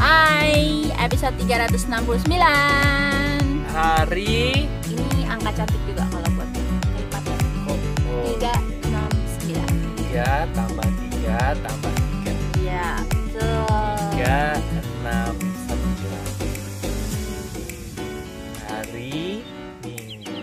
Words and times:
Hai, 0.00 0.88
episode 0.96 1.36
369 1.44 2.24
Hari. 3.68 4.64
Ini 4.88 5.28
angka 5.28 5.52
cantik 5.60 5.76
juga 5.84 6.08
kalau 6.08 6.24
buat 6.40 6.48
lipat 6.96 7.20
ya 7.20 7.36
oh, 7.68 7.76
oh, 8.08 8.32
369 8.40 10.00
tiga 10.00 10.48
tambah 10.56 10.88
tiga 10.88 11.52
tambah 11.60 11.92
tiga 11.92 12.32
Iya, 12.64 12.88
betul. 13.12 13.68
Tiga 14.16 14.56
enam 15.04 15.36
sembilan. 15.68 16.32
Hari 18.72 19.44
Minggu. 19.84 20.40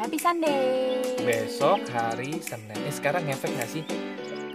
Happy 0.00 0.16
Sunday. 0.16 0.64
Besok 1.20 1.84
hari 1.92 2.40
Senin. 2.40 2.88
Eh 2.88 2.94
sekarang 2.96 3.28
ngefek 3.28 3.52
gak 3.52 3.68
sih? 3.68 3.84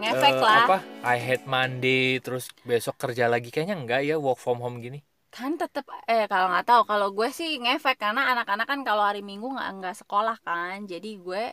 Ngefek 0.08 0.34
Eh, 0.38 0.42
lah. 0.48 0.64
Apa? 0.66 0.78
I 1.04 1.18
hate 1.26 1.46
Monday 1.56 2.20
Terus 2.24 2.46
besok 2.70 2.96
kerja 3.04 3.26
lagi. 3.34 3.48
Kayaknya 3.54 3.76
enggak 3.82 4.02
ya 4.08 4.16
Work 4.26 4.40
from 4.44 4.60
home 4.64 4.78
gini. 4.86 5.00
Kan 5.36 5.52
tetep, 5.62 5.86
eh 6.10 6.24
kalau 6.32 6.48
nggak 6.52 6.66
tahu 6.70 6.82
kalau 6.92 7.08
gue 7.18 7.30
sih 7.40 7.50
ngefek 7.62 7.96
Karena 8.04 8.22
anak-anak 8.32 8.66
kan 8.72 8.80
kalau 8.88 9.04
hari 9.10 9.22
Minggu 9.30 9.48
nggak 9.56 9.70
nggak 9.78 9.96
sekolah 10.02 10.36
kan. 10.48 10.76
Jadi 10.92 11.08
gue 11.26 11.44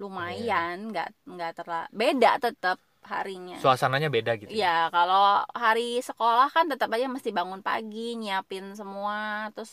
lumayan 0.00 0.74
nggak 0.90 1.08
nggak 1.32 1.50
terlalu 1.58 1.86
beda 2.00 2.30
tetap 2.44 2.76
harinya. 3.12 3.54
Suasananya 3.62 4.08
beda 4.16 4.32
gitu 4.40 4.50
Iya, 4.52 4.68
kalau 4.94 5.22
hari 5.62 5.82
sekolah 6.08 6.46
kan 6.54 6.64
tetap 6.72 6.88
aja 6.94 7.06
mesti 7.14 7.30
bangun 7.38 7.60
pagi, 7.68 7.98
nyiapin 8.20 8.64
semua, 8.80 9.48
terus 9.54 9.72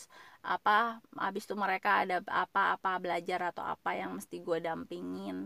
apa, 0.54 0.70
habis 1.24 1.42
itu 1.46 1.54
mereka 1.64 1.88
ada 2.02 2.14
apa-apa 2.42 2.90
belajar 3.04 3.40
atau 3.50 3.64
apa 3.74 3.90
yang 4.00 4.10
mesti 4.18 4.36
gue 4.46 4.58
dampingin, 4.66 5.36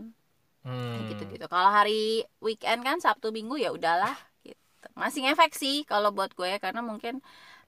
Hmm. 0.65 0.97
gitu-gitu. 1.09 1.45
Kalau 1.53 1.69
hari 1.77 2.25
weekend 2.45 2.81
kan 2.87 2.97
Sabtu 3.05 3.27
Minggu 3.37 3.55
ya 3.61 3.69
udahlah, 3.77 4.15
gitu. 4.45 4.59
Masih 5.01 5.19
ngefek 5.25 5.51
sih 5.61 5.75
kalau 5.91 6.09
buat 6.17 6.31
gue 6.39 6.51
karena 6.63 6.81
mungkin 6.89 7.13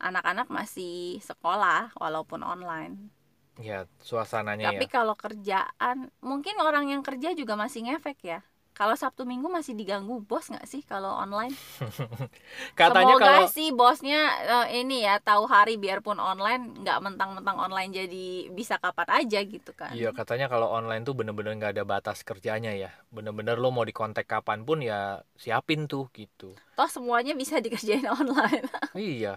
anak-anak 0.07 0.47
masih 0.57 1.21
sekolah 1.29 1.93
walaupun 2.01 2.41
online. 2.53 2.93
Ya 3.57 3.87
suasananya 4.01 4.69
Tapi 4.69 4.85
ya 4.85 4.85
kalau 4.95 5.15
kerjaan, 5.23 5.97
mungkin 6.29 6.55
orang 6.67 6.85
yang 6.93 7.01
kerja 7.07 7.29
juga 7.39 7.53
masih 7.63 7.79
ngefek 7.85 8.17
ya. 8.31 8.39
Kalau 8.77 8.93
Sabtu 9.01 9.23
Minggu 9.25 9.47
masih 9.49 9.73
diganggu 9.79 10.21
bos 10.29 10.45
nggak 10.53 10.67
sih 10.69 10.81
kalau 10.85 11.11
online? 11.23 11.53
Katanya 12.79 13.13
Semoga 13.13 13.25
kalau 13.25 13.45
sih 13.49 13.67
bosnya 13.73 14.19
eh, 14.69 14.81
ini 14.85 15.01
ya 15.07 15.17
tahu 15.17 15.43
hari 15.49 15.73
biarpun 15.81 16.17
online 16.21 16.61
nggak 16.85 16.97
mentang-mentang 17.05 17.57
online 17.57 17.89
jadi 17.99 18.25
bisa 18.53 18.75
kapan 18.77 19.09
aja 19.25 19.39
gitu 19.41 19.71
kan. 19.73 19.93
Iya 19.97 20.09
katanya 20.19 20.45
kalau 20.51 20.67
online 20.77 21.01
tuh 21.07 21.15
bener-bener 21.19 21.51
nggak 21.59 21.73
ada 21.75 21.85
batas 21.93 22.17
kerjanya 22.27 22.71
ya 22.83 22.89
Bener-bener 23.15 23.55
lo 23.63 23.69
mau 23.75 23.85
di 23.89 23.95
kontak 23.99 24.25
kapan 24.27 24.59
pun 24.67 24.77
ya 24.89 25.23
siapin 25.43 25.81
tuh 25.91 26.03
gitu 26.17 26.51
Toh 26.77 26.89
semuanya 26.95 27.33
bisa 27.33 27.57
dikerjain 27.63 28.05
online. 28.05 28.65
Iya 28.97 29.29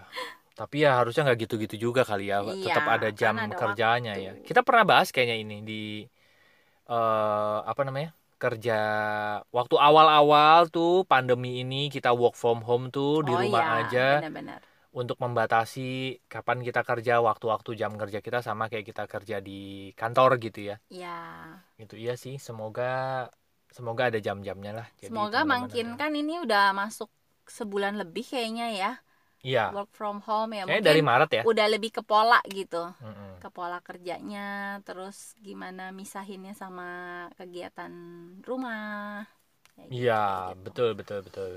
tapi 0.59 0.75
ya 0.85 0.89
harusnya 0.99 1.21
nggak 1.25 1.39
gitu-gitu 1.43 1.75
juga 1.85 2.01
kali 2.09 2.23
ya 2.31 2.37
Iya, 2.45 2.73
Tetap 2.73 2.85
ada 2.95 3.07
kan 3.09 3.15
jam 3.21 3.35
ada 3.45 3.55
kerjanya 3.61 4.11
waktu. 4.13 4.23
ya 4.25 4.31
Kita 4.47 4.61
pernah 4.67 4.85
bahas 4.91 5.09
kayaknya 5.13 5.37
ini 5.43 5.55
di 5.69 5.73
eh 6.91 7.57
apa 7.71 7.81
namanya 7.87 8.09
kerja 8.41 8.79
waktu 9.53 9.75
awal-awal 9.77 10.65
tuh 10.73 11.05
pandemi 11.05 11.61
ini 11.61 11.93
kita 11.93 12.09
work 12.17 12.33
from 12.33 12.65
home 12.65 12.89
tuh 12.89 13.21
di 13.21 13.29
oh 13.29 13.37
rumah 13.37 13.61
iya, 13.61 13.77
aja. 13.85 14.07
benar-benar. 14.25 14.61
untuk 14.91 15.15
membatasi 15.23 16.19
kapan 16.27 16.59
kita 16.67 16.81
kerja 16.83 17.23
waktu-waktu 17.23 17.79
jam 17.79 17.95
kerja 17.95 18.19
kita 18.19 18.43
sama 18.43 18.67
kayak 18.67 18.91
kita 18.91 19.03
kerja 19.07 19.39
di 19.39 19.93
kantor 19.95 20.35
gitu 20.41 20.73
ya. 20.73 20.75
Iya. 20.91 21.19
itu 21.79 21.95
iya 21.95 22.19
sih. 22.19 22.35
Semoga 22.41 23.29
semoga 23.71 24.11
ada 24.11 24.19
jam-jamnya 24.19 24.83
lah. 24.83 24.87
Jadi 24.99 25.13
Semoga 25.13 25.47
makin 25.47 25.95
kan 25.95 26.11
ini 26.11 26.43
udah 26.43 26.75
masuk 26.75 27.07
sebulan 27.47 28.01
lebih 28.03 28.25
kayaknya 28.27 28.67
ya 28.75 28.91
iya. 29.41 29.73
Work 29.73 29.91
from 29.93 30.21
home 30.25 30.53
ya. 30.53 30.63
Kayaknya 30.63 30.73
mungkin 30.73 30.87
dari 30.89 31.01
Maret 31.01 31.31
ya. 31.31 31.43
udah 31.45 31.65
lebih 31.69 31.91
ke 31.93 32.01
pola 32.05 32.39
gitu. 32.49 32.83
Mm-mm. 33.01 33.31
ke 33.41 33.49
pola 33.49 33.81
kerjanya 33.81 34.77
terus 34.85 35.33
gimana 35.41 35.89
misahinnya 35.89 36.53
sama 36.53 37.25
kegiatan 37.33 37.89
rumah. 38.45 39.25
Gitu, 39.81 40.05
iya 40.05 40.53
gitu. 40.53 40.61
betul 40.61 40.89
betul 40.93 41.19
betul. 41.25 41.51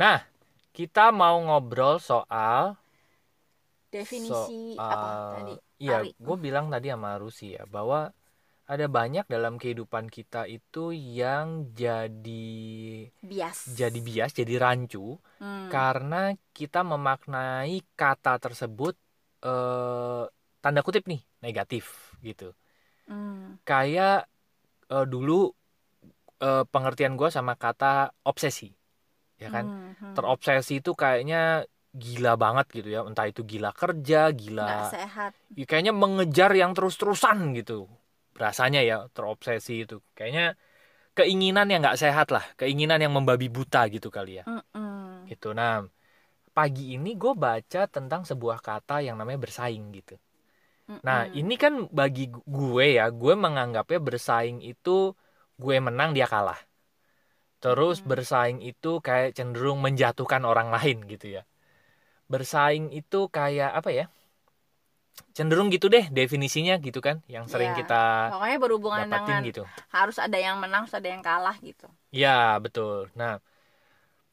Nah 0.00 0.24
kita 0.72 1.12
mau 1.12 1.36
ngobrol 1.36 2.00
soal 2.00 2.80
definisi 3.92 4.80
soal 4.80 4.88
apa 4.88 5.08
tadi? 5.36 5.54
Iya 5.84 5.98
gue 6.16 6.36
bilang 6.40 6.72
tadi 6.72 6.88
sama 6.88 7.20
Rusi 7.20 7.52
ya 7.60 7.68
bahwa 7.68 8.08
ada 8.72 8.86
banyak 8.96 9.24
dalam 9.34 9.54
kehidupan 9.62 10.06
kita 10.16 10.40
itu 10.56 10.94
yang 11.20 11.48
jadi 11.80 12.48
bias 13.22 13.60
jadi 13.78 13.98
bias 14.08 14.30
jadi 14.40 14.54
rancu 14.64 14.98
Hmm. 15.40 15.70
karena 15.72 16.16
kita 16.56 16.80
memaknai 16.92 17.74
kata 18.00 18.30
tersebut 18.44 18.94
eh, 19.46 20.22
tanda 20.62 20.80
kutip 20.86 21.04
nih 21.10 21.20
negatif 21.44 21.84
gitu 22.26 22.44
Hmm. 23.08 23.58
kayak 23.68 24.26
eh, 24.92 25.06
dulu 25.12 25.32
eh, 26.42 26.62
pengertian 26.72 27.14
gue 27.20 27.28
sama 27.36 27.52
kata 27.56 27.86
obsesi 28.30 28.66
ya 29.42 29.48
kan 29.54 29.66
Hmm, 29.66 29.94
hmm. 30.00 30.14
terobsesi 30.16 30.72
itu 30.82 30.90
kayaknya 31.02 31.36
gila 32.04 32.32
banget 32.44 32.66
gitu 32.76 32.88
ya 32.96 33.00
entah 33.08 33.26
itu 33.32 33.42
gila 33.52 33.70
kerja 33.80 34.30
nggak 34.60 34.82
gila 34.82 34.90
sehat 34.92 35.32
ya 35.58 35.64
kayaknya 35.70 35.92
mengejar 36.02 36.50
yang 36.62 36.72
terus-terusan 36.76 37.38
gitu 37.58 37.86
rasanya 38.44 38.80
ya 38.90 38.94
terobsesi 39.14 39.72
itu. 39.84 39.94
Kayaknya 40.16 40.42
keinginan 41.18 41.66
yang 41.72 41.80
nggak 41.84 41.98
sehat 42.04 42.26
lah. 42.34 42.44
Keinginan 42.60 42.98
yang 43.04 43.12
membabi 43.18 43.46
buta 43.56 43.80
gitu 43.94 44.08
kali 44.16 44.30
ya. 44.40 44.44
Mm-mm. 44.46 45.30
gitu. 45.30 45.46
Nah 45.58 45.72
pagi 46.56 46.82
ini 46.96 47.08
gue 47.22 47.32
baca 47.46 47.80
tentang 47.96 48.22
sebuah 48.30 48.58
kata 48.68 48.94
yang 49.06 49.16
namanya 49.20 49.40
bersaing 49.46 49.84
gitu. 49.98 50.14
Nah 51.06 51.18
Mm-mm. 51.18 51.40
ini 51.40 51.54
kan 51.62 51.72
bagi 52.00 52.22
gue 52.56 52.84
ya 52.98 53.04
gue 53.20 53.34
menganggapnya 53.44 53.98
bersaing 54.08 54.58
itu 54.70 54.90
gue 55.62 55.74
menang 55.86 56.10
dia 56.16 56.26
kalah. 56.34 56.58
Terus 57.64 57.96
Hmm. 57.96 58.10
bersaing 58.10 58.58
itu 58.70 58.90
kayak 59.06 59.36
cenderung 59.36 59.78
menjatuhkan 59.86 60.42
orang 60.50 60.68
lain 60.76 60.96
gitu 61.12 61.26
ya. 61.36 61.42
Bersaing 62.32 62.86
itu 63.00 63.20
kayak 63.36 63.70
apa 63.78 63.90
ya 63.98 64.04
cenderung 65.36 65.68
gitu 65.70 65.86
deh 65.86 66.08
definisinya 66.10 66.74
gitu 66.82 66.98
kan 66.98 67.22
yang 67.30 67.46
sering 67.46 67.72
Iya. 67.72 67.78
kita 67.80 68.02
pokoknya 68.34 68.58
berhubungan 68.60 69.06
dapatin 69.06 69.26
dengan 69.40 69.48
gitu 69.48 69.62
harus 69.94 70.16
ada 70.18 70.38
yang 70.38 70.56
menang 70.58 70.84
harus 70.86 70.96
ada 70.96 71.08
yang 71.08 71.22
kalah 71.22 71.56
gitu 71.62 71.86
Ya 72.10 72.58
betul. 72.58 73.06
Nah 73.14 73.38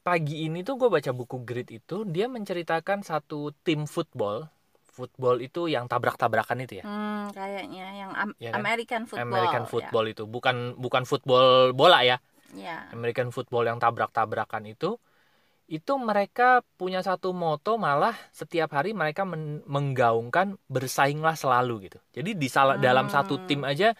pagi 0.02 0.48
ini 0.48 0.66
tuh 0.66 0.74
gue 0.80 0.88
baca 0.90 1.10
buku 1.14 1.46
Grit 1.46 1.68
itu 1.70 2.02
dia 2.08 2.26
menceritakan 2.26 3.06
satu 3.06 3.54
tim 3.62 3.86
football. 3.86 4.50
Football 4.98 5.38
itu 5.38 5.70
yang 5.70 5.86
tabrak-tabrakan 5.86 6.66
itu 6.66 6.82
ya. 6.82 6.84
hmm, 6.90 7.30
kayaknya 7.30 7.86
yang 8.02 8.10
Am- 8.18 8.34
Iya 8.42 8.50
kan? 8.50 8.66
American 8.66 9.02
football 9.06 9.30
American 9.30 9.64
football 9.70 10.04
itu 10.10 10.22
bukan 10.26 10.74
bukan 10.74 11.06
football 11.06 11.70
bola 11.70 12.02
ya. 12.02 12.18
ya, 12.50 12.66
ya. 12.66 12.76
American 12.90 13.30
football 13.30 13.62
yang 13.62 13.78
tabrak-tabrakan 13.78 14.66
itu 14.66 14.98
itu 15.68 15.92
mereka 16.00 16.64
punya 16.80 17.00
satu 17.04 17.36
moto 17.36 17.76
malah 17.76 18.16
setiap 18.32 18.72
hari 18.76 18.96
mereka 18.96 19.22
men- 19.28 19.60
menggaungkan 19.68 20.56
bersainglah 20.68 21.36
selalu 21.36 21.92
gitu. 21.92 21.98
Jadi 22.16 22.30
di 22.42 22.48
salah 22.48 22.76
dalam 22.80 23.06
Hmm. 23.06 23.14
satu 23.14 23.34
tim 23.48 23.60
aja 23.68 23.92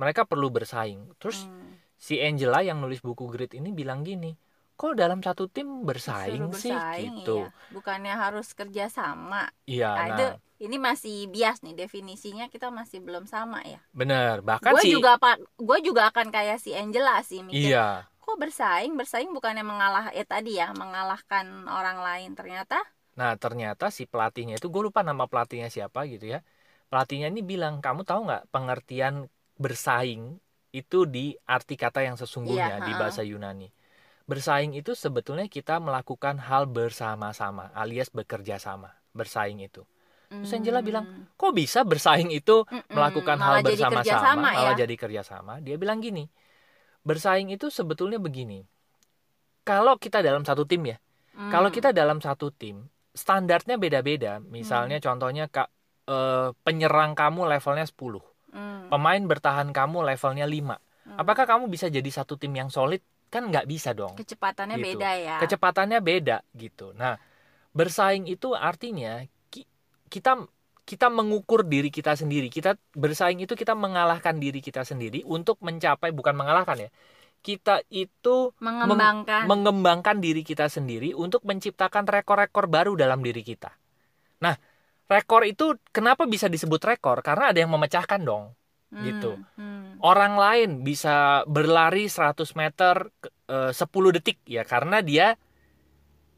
mereka 0.00 0.26
perlu 0.26 0.50
bersaing. 0.50 1.14
Terus 1.22 1.46
Hmm. 1.46 1.78
si 1.94 2.18
Angela 2.18 2.60
yang 2.66 2.82
nulis 2.82 2.98
buku 3.06 3.30
Grit 3.30 3.54
ini 3.54 3.70
bilang 3.70 4.02
gini, 4.02 4.34
kok 4.74 4.98
dalam 4.98 5.22
satu 5.22 5.46
tim 5.46 5.86
bersaing 5.86 6.42
Suruh 6.42 6.50
sih 6.58 6.74
bersaing, 6.74 7.12
gitu. 7.22 7.46
iya. 7.46 7.48
bukannya 7.70 8.14
harus 8.18 8.46
kerja 8.58 8.90
sama 8.90 9.46
Iya, 9.70 9.86
nah, 9.86 10.02
nah, 10.02 10.08
itu 10.10 10.24
ini 10.66 10.76
masih 10.78 11.14
bias 11.30 11.62
nih 11.62 11.74
definisinya 11.78 12.46
kita 12.50 12.68
masih 12.74 12.98
belum 13.06 13.24
sama 13.30 13.62
ya 13.62 13.78
bener. 13.94 14.34
Bahkan 14.42 14.72
gue 14.74 14.82
sih, 14.82 14.92
juga 14.94 15.10
pak 15.22 15.38
gue 15.58 15.78
juga 15.86 16.02
akan 16.10 16.26
kayak 16.34 16.58
si 16.62 16.70
Angela 16.74 17.22
sih 17.22 17.40
mikir 17.46 17.70
iya, 17.70 17.78
kok 18.24 18.36
bersaing 18.42 18.92
bersaing 19.00 19.30
bukannya 19.36 19.64
mengalah 19.66 20.04
ya 20.18 20.24
tadi 20.34 20.50
ya 20.60 20.68
mengalahkan 20.82 21.46
orang 21.78 21.98
lain 22.06 22.30
ternyata 22.38 22.78
nah 23.18 23.32
ternyata 23.36 23.86
si 23.96 24.02
pelatihnya 24.12 24.54
itu 24.60 24.68
gue 24.72 24.82
lupa 24.88 25.00
nama 25.04 25.24
pelatihnya 25.28 25.68
siapa 25.76 26.00
gitu 26.08 26.26
ya. 26.34 26.40
Pelatihnya 26.88 27.28
ini 27.32 27.40
bilang, 27.52 27.74
kamu 27.80 28.04
tahu 28.04 28.20
nggak 28.28 28.42
pengertian 28.52 29.14
bersaing 29.56 30.22
itu 30.72 30.98
di 31.08 31.36
arti 31.48 31.74
kata 31.76 32.00
yang 32.04 32.16
sesungguhnya 32.20 32.80
Iya, 32.80 32.86
di 32.88 32.92
bahasa 33.00 33.20
Yunani. 33.24 33.68
Bersaing 34.30 34.72
itu 34.80 34.92
sebetulnya 34.96 35.46
kita 35.50 35.80
melakukan 35.82 36.36
hal 36.48 36.64
bersama-sama 36.70 37.72
alias 37.76 38.08
bekerja 38.12 38.56
sama. 38.60 38.92
Bersaing 39.12 39.60
itu. 39.60 39.84
Terus 40.40 40.52
Angela 40.56 40.80
bilang, 40.80 41.04
Hmm. 41.04 41.24
Kok 41.36 41.52
bisa 41.52 41.80
bersaing 41.84 42.30
itu 42.32 42.64
melakukan 42.88 43.36
malah 43.36 43.60
hal 43.60 43.68
jadi 43.68 43.84
kerjasama 43.84 44.00
bersama-sama 44.00 44.48
malah 44.56 44.74
ya. 44.76 44.80
jadi 44.84 44.94
kerjasama 44.96 45.52
dia 45.60 45.76
bilang 45.76 45.98
gini 46.00 46.24
bersaing 47.02 47.50
itu 47.50 47.68
sebetulnya 47.68 48.16
begini 48.16 48.62
kalau 49.62 49.94
kita 49.96 50.20
dalam 50.20 50.42
satu 50.42 50.64
tim 50.64 50.82
ya 50.86 50.98
Hmm. 51.32 51.48
kalau 51.48 51.72
kita 51.72 51.90
dalam 51.90 52.20
satu 52.20 52.52
tim 52.52 52.84
standarnya 53.10 53.76
beda-beda 53.76 54.36
misalnya 54.38 55.00
contohnya 55.00 55.48
kak 55.48 55.72
eh, 56.04 56.52
penyerang 56.60 57.14
kamu 57.14 57.48
levelnya 57.48 57.86
10 57.86 58.20
Hmm. 58.50 58.92
pemain 58.92 59.22
bertahan 59.22 59.70
kamu 59.70 60.04
levelnya 60.04 60.44
5 60.44 60.76
Hmm. 61.02 61.16
apakah 61.16 61.48
kamu 61.48 61.66
bisa 61.66 61.88
jadi 61.88 62.04
satu 62.04 62.36
tim 62.36 62.52
yang 62.52 62.68
solid 62.68 63.00
kan 63.26 63.48
nggak 63.48 63.64
bisa 63.64 63.90
dong 63.90 64.12
kecepatannya 64.12 64.76
Gitu. 64.76 65.00
beda 65.00 65.10
ya 65.16 65.36
kecepatannya 65.40 65.98
beda 65.98 66.44
gitu 66.52 66.92
nah 66.92 67.16
bersaing 67.72 68.28
itu 68.28 68.52
artinya 68.52 69.24
ki- 69.48 69.64
kita 70.06 70.36
kita 70.82 71.06
mengukur 71.08 71.62
diri 71.62 71.88
kita 71.94 72.18
sendiri 72.18 72.50
kita 72.50 72.74
bersaing 72.94 73.38
itu 73.38 73.54
kita 73.54 73.72
mengalahkan 73.78 74.36
diri 74.38 74.58
kita 74.58 74.82
sendiri 74.82 75.22
untuk 75.22 75.62
mencapai 75.62 76.10
bukan 76.10 76.34
mengalahkan 76.34 76.88
ya 76.88 76.90
kita 77.42 77.82
itu 77.90 78.54
mengembangkan 78.62 79.50
mengembangkan 79.50 80.22
diri 80.22 80.46
kita 80.46 80.70
sendiri 80.70 81.10
untuk 81.12 81.42
menciptakan 81.42 82.06
rekor-rekor 82.06 82.70
baru 82.70 82.94
dalam 82.94 83.18
diri 83.18 83.42
kita. 83.42 83.74
Nah, 84.46 84.54
rekor 85.10 85.42
itu 85.42 85.74
kenapa 85.90 86.24
bisa 86.30 86.46
disebut 86.46 86.78
rekor? 86.86 87.18
Karena 87.26 87.50
ada 87.50 87.58
yang 87.58 87.74
memecahkan 87.74 88.22
dong. 88.22 88.54
Hmm, 88.94 89.02
gitu. 89.02 89.32
hmm. 89.58 89.98
Orang 90.06 90.38
lain 90.38 90.86
bisa 90.86 91.42
berlari 91.50 92.06
100 92.06 92.46
meter 92.54 93.10
eh, 93.50 93.74
10 93.74 94.14
detik 94.14 94.38
ya 94.46 94.62
karena 94.62 95.02
dia 95.02 95.34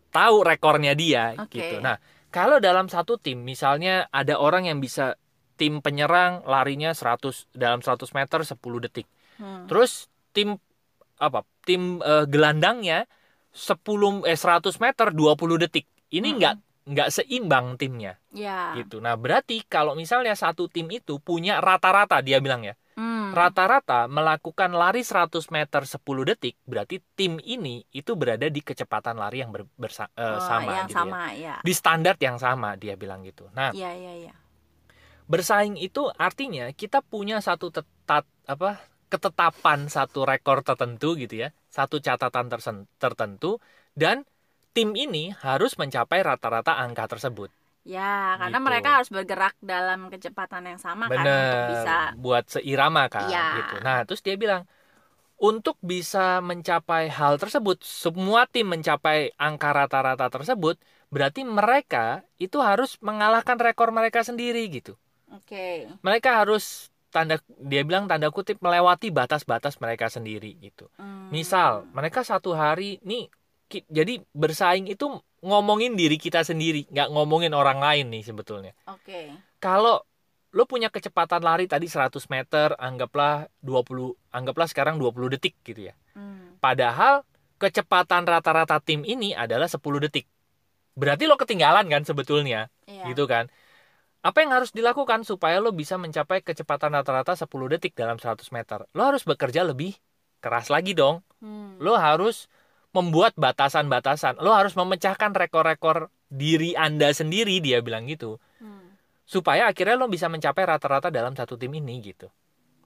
tahu 0.09 0.41
rekornya 0.41 0.97
dia 0.97 1.37
Oke. 1.37 1.61
gitu. 1.61 1.85
Nah, 1.85 2.01
kalau 2.35 2.59
dalam 2.59 2.91
satu 2.91 3.15
tim 3.15 3.47
misalnya 3.47 4.11
ada 4.11 4.35
orang 4.43 4.67
yang 4.67 4.83
bisa 4.83 5.15
tim 5.55 5.79
penyerang 5.79 6.43
larinya 6.51 6.91
100 6.91 7.47
dalam 7.55 7.79
100 7.79 8.11
meter 8.11 8.41
10 8.43 8.59
detik. 8.83 9.07
Hmm. 9.39 9.71
Terus 9.71 10.11
tim 10.35 10.59
apa? 11.23 11.47
Tim 11.63 12.03
eh, 12.03 12.27
gelandangnya 12.27 13.07
10 13.55 14.27
eh 14.27 14.35
100 14.35 14.83
meter 14.83 15.07
20 15.15 15.63
detik. 15.63 15.87
Ini 16.11 16.29
Mm-mm. 16.35 16.39
nggak 16.43 16.55
nggak 16.85 17.09
seimbang 17.15 17.81
timnya 17.81 18.19
ya 18.35 18.77
gitu. 18.77 18.99
Nah, 19.01 19.15
berarti 19.17 19.63
kalau 19.65 19.95
misalnya 19.97 20.35
satu 20.37 20.69
tim 20.69 20.91
itu 20.93 21.17
punya 21.23 21.63
rata-rata 21.63 22.19
dia 22.21 22.43
bilang 22.43 22.67
ya. 22.67 22.75
Rata-rata 23.35 24.07
melakukan 24.07 24.71
lari 24.73 25.03
100 25.03 25.51
meter 25.51 25.83
10 25.85 26.23
detik, 26.23 26.55
berarti 26.65 27.03
tim 27.19 27.43
ini 27.43 27.83
itu 27.91 28.15
berada 28.15 28.47
di 28.47 28.63
kecepatan 28.63 29.19
lari 29.19 29.43
yang 29.43 29.51
ber- 29.51 29.67
bersa- 29.75 30.11
eh, 30.15 30.39
Oh, 30.39 30.43
sama 30.43 30.71
yang 30.71 30.89
gitu 30.89 31.03
ya. 31.03 31.11
sama 31.11 31.23
ya 31.35 31.55
Di 31.61 31.73
standar 31.75 32.15
yang 32.23 32.39
sama 32.39 32.79
dia 32.79 32.95
bilang 32.95 33.27
gitu. 33.27 33.51
Nah, 33.53 33.75
iya 33.75 33.91
iya 33.93 34.13
iya 34.15 34.35
bersaing 35.25 35.81
itu 35.81 36.05
artinya 36.21 36.69
kita 36.77 37.01
punya 37.01 37.41
satu 37.41 37.73
tetat 37.73 38.29
apa 38.45 38.77
ketetapan 39.09 39.89
satu 39.89 40.29
rekor 40.29 40.61
tertentu 40.61 41.17
gitu 41.17 41.49
ya 41.49 41.57
satu 41.73 41.97
catatan 41.97 42.53
tersen- 42.53 42.89
tertentu 43.01 43.57
dan 43.97 44.29
tim 44.77 44.93
ini 44.93 45.33
harus 45.33 45.81
mencapai 45.81 46.21
rata-rata 46.21 46.77
angka 46.77 47.09
tersebut 47.17 47.49
ya 47.85 48.41
karena 48.41 48.59
Gitu. 48.59 48.67
mereka 48.67 48.89
harus 48.97 49.11
bergerak 49.13 49.55
dalam 49.61 50.09
kecepatan 50.09 50.65
yang 50.73 50.81
sama 50.81 51.07
kan 51.13 51.21
untuk 51.21 51.21
bener 51.21 51.69
bisa 51.71 51.97
buat 52.17 52.45
seirama 52.49 53.13
kan 53.13 53.29
Iya. 53.29 53.49
gitu 53.61 53.77
nah 53.85 53.99
terus 54.09 54.25
dia 54.25 54.37
bilang 54.41 54.65
untuk 55.37 55.77
bisa 55.85 56.41
mencapai 56.41 57.13
hal 57.13 57.37
tersebut 57.37 57.85
semua 57.85 58.49
tim 58.49 58.65
mencapai 58.65 59.37
angka 59.37 59.71
rata-rata 59.77 60.33
tersebut 60.33 60.81
berarti 61.13 61.45
mereka 61.45 62.25
itu 62.41 62.57
harus 62.65 62.97
mengalahkan 63.05 63.61
rekor 63.61 63.93
mereka 63.93 64.25
sendiri 64.25 64.65
gitu 64.73 64.97
oke 65.29 66.01
mereka 66.01 66.41
harus 66.41 66.89
tanda 67.15 67.39
dia 67.63 67.87
bilang 67.87 68.11
tanda 68.11 68.27
kutip 68.35 68.59
melewati 68.59 69.15
batas-batas 69.15 69.79
mereka 69.79 70.11
sendiri 70.11 70.59
gitu. 70.59 70.91
Hmm. 70.99 71.31
Misal 71.31 71.87
mereka 71.95 72.27
satu 72.27 72.59
hari 72.59 72.99
nih 73.07 73.31
jadi 73.91 74.23
bersaing 74.31 74.87
itu 74.87 75.11
ngomongin 75.43 75.99
diri 75.99 76.17
kita 76.17 76.47
sendiri, 76.47 76.87
nggak 76.89 77.11
ngomongin 77.11 77.53
orang 77.53 77.83
lain 77.83 78.15
nih 78.15 78.23
sebetulnya. 78.23 78.73
oke 78.87 79.35
Kalau 79.59 80.07
lo 80.55 80.65
punya 80.71 80.87
kecepatan 80.87 81.43
lari 81.43 81.67
tadi 81.67 81.91
100 81.91 82.15
meter, 82.31 82.79
anggaplah 82.79 83.51
20 83.59 84.15
anggaplah 84.31 84.71
sekarang 84.71 85.03
20 85.03 85.35
detik 85.35 85.59
gitu 85.67 85.91
ya. 85.91 85.95
Hmm. 86.15 86.55
Padahal 86.63 87.27
kecepatan 87.59 88.23
rata-rata 88.23 88.79
tim 88.79 89.03
ini 89.03 89.35
adalah 89.35 89.67
10 89.67 89.99
detik. 89.99 90.31
Berarti 90.95 91.27
lo 91.27 91.35
ketinggalan 91.35 91.91
kan 91.91 92.07
sebetulnya 92.07 92.71
Iya. 92.87 93.11
gitu 93.11 93.27
kan. 93.27 93.51
Apa 94.25 94.41
yang 94.41 94.57
harus 94.57 94.73
dilakukan 94.73 95.27
supaya 95.27 95.61
lo 95.61 95.75
bisa 95.75 96.01
mencapai 96.01 96.41
kecepatan 96.41 96.95
rata-rata 96.97 97.37
10 97.37 97.69
detik 97.69 97.93
dalam 97.93 98.17
100 98.17 98.49
meter? 98.55 98.89
Lo 98.97 99.03
harus 99.05 99.27
bekerja 99.27 99.67
lebih 99.67 99.99
keras 100.41 100.73
lagi 100.73 100.97
dong. 100.97 101.21
Hmm. 101.43 101.77
Lo 101.83 101.99
harus 101.99 102.47
membuat 102.95 103.35
batasan-batasan. 103.35 104.39
Lo 104.39 104.55
harus 104.55 104.79
memecahkan 104.79 105.35
rekor-rekor 105.35 106.15
diri 106.31 106.79
Anda 106.79 107.11
sendiri, 107.11 107.59
dia 107.59 107.83
bilang 107.83 108.07
gitu. 108.07 108.39
Hmm. 108.63 108.95
Supaya 109.27 109.67
akhirnya 109.67 109.99
lo 109.99 110.07
bisa 110.07 110.31
mencapai 110.31 110.63
rata-rata 110.63 111.11
dalam 111.11 111.35
satu 111.35 111.59
tim 111.59 111.75
ini 111.75 111.99
gitu. 112.01 112.31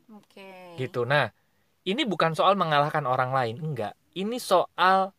oke 0.08 0.81
Gitu. 0.81 1.05
Nah, 1.05 1.28
ini 1.84 2.08
bukan 2.08 2.32
soal 2.32 2.56
mengalahkan 2.56 3.05
orang 3.05 3.37
lain, 3.37 3.60
enggak. 3.60 3.93
Ini 4.16 4.40
soal 4.40 5.12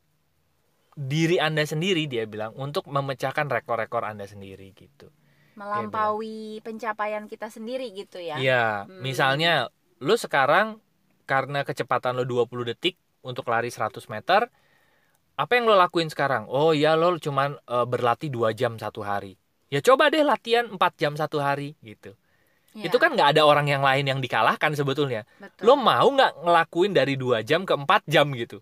diri 0.98 1.38
Anda 1.40 1.64
sendiri 1.64 2.10
dia 2.10 2.28
bilang 2.28 2.52
untuk 2.58 2.90
memecahkan 2.90 3.48
rekor-rekor 3.48 4.04
Anda 4.04 4.26
sendiri 4.26 4.74
gitu. 4.74 5.14
melampaui 5.60 6.64
pencapaian 6.64 7.28
kita 7.28 7.52
sendiri 7.52 7.92
gitu 7.92 8.16
ya 8.16 8.40
Iya, 8.40 8.88
Hmm. 8.88 9.04
misalnya 9.04 9.68
lu 10.00 10.16
sekarang 10.16 10.80
karena 11.28 11.68
kecepatan 11.68 12.16
lo 12.16 12.24
20 12.24 12.64
detik 12.64 12.96
untuk 13.20 13.44
lari 13.52 13.68
100 13.68 14.08
meter, 14.08 14.48
apa 15.40 15.56
yang 15.56 15.66
lo 15.66 15.80
lakuin 15.80 16.12
sekarang? 16.12 16.52
Oh 16.52 16.76
ya 16.76 17.00
lo 17.00 17.16
cuman 17.16 17.56
eh, 17.56 17.86
berlatih 17.88 18.28
2 18.28 18.52
jam 18.52 18.76
satu 18.76 19.00
hari. 19.00 19.40
Ya 19.72 19.80
coba 19.80 20.12
deh 20.12 20.20
latihan 20.22 20.68
4 20.68 20.94
jam 21.00 21.16
satu 21.16 21.40
hari 21.40 21.80
gitu. 21.80 22.12
Iya, 22.76 22.92
Itu 22.92 23.00
kan 23.00 23.16
nggak 23.16 23.38
ada 23.38 23.48
orang 23.48 23.66
yang 23.66 23.82
lain 23.82 24.06
yang 24.06 24.20
dikalahkan 24.20 24.76
sebetulnya. 24.76 25.24
betul. 25.40 25.64
Lo 25.64 25.74
mau 25.74 26.06
nggak 26.06 26.44
ngelakuin 26.44 26.92
dari 26.92 27.16
2 27.16 27.40
jam 27.42 27.64
ke 27.64 27.74
4 27.74 28.04
jam 28.06 28.28
gitu? 28.36 28.60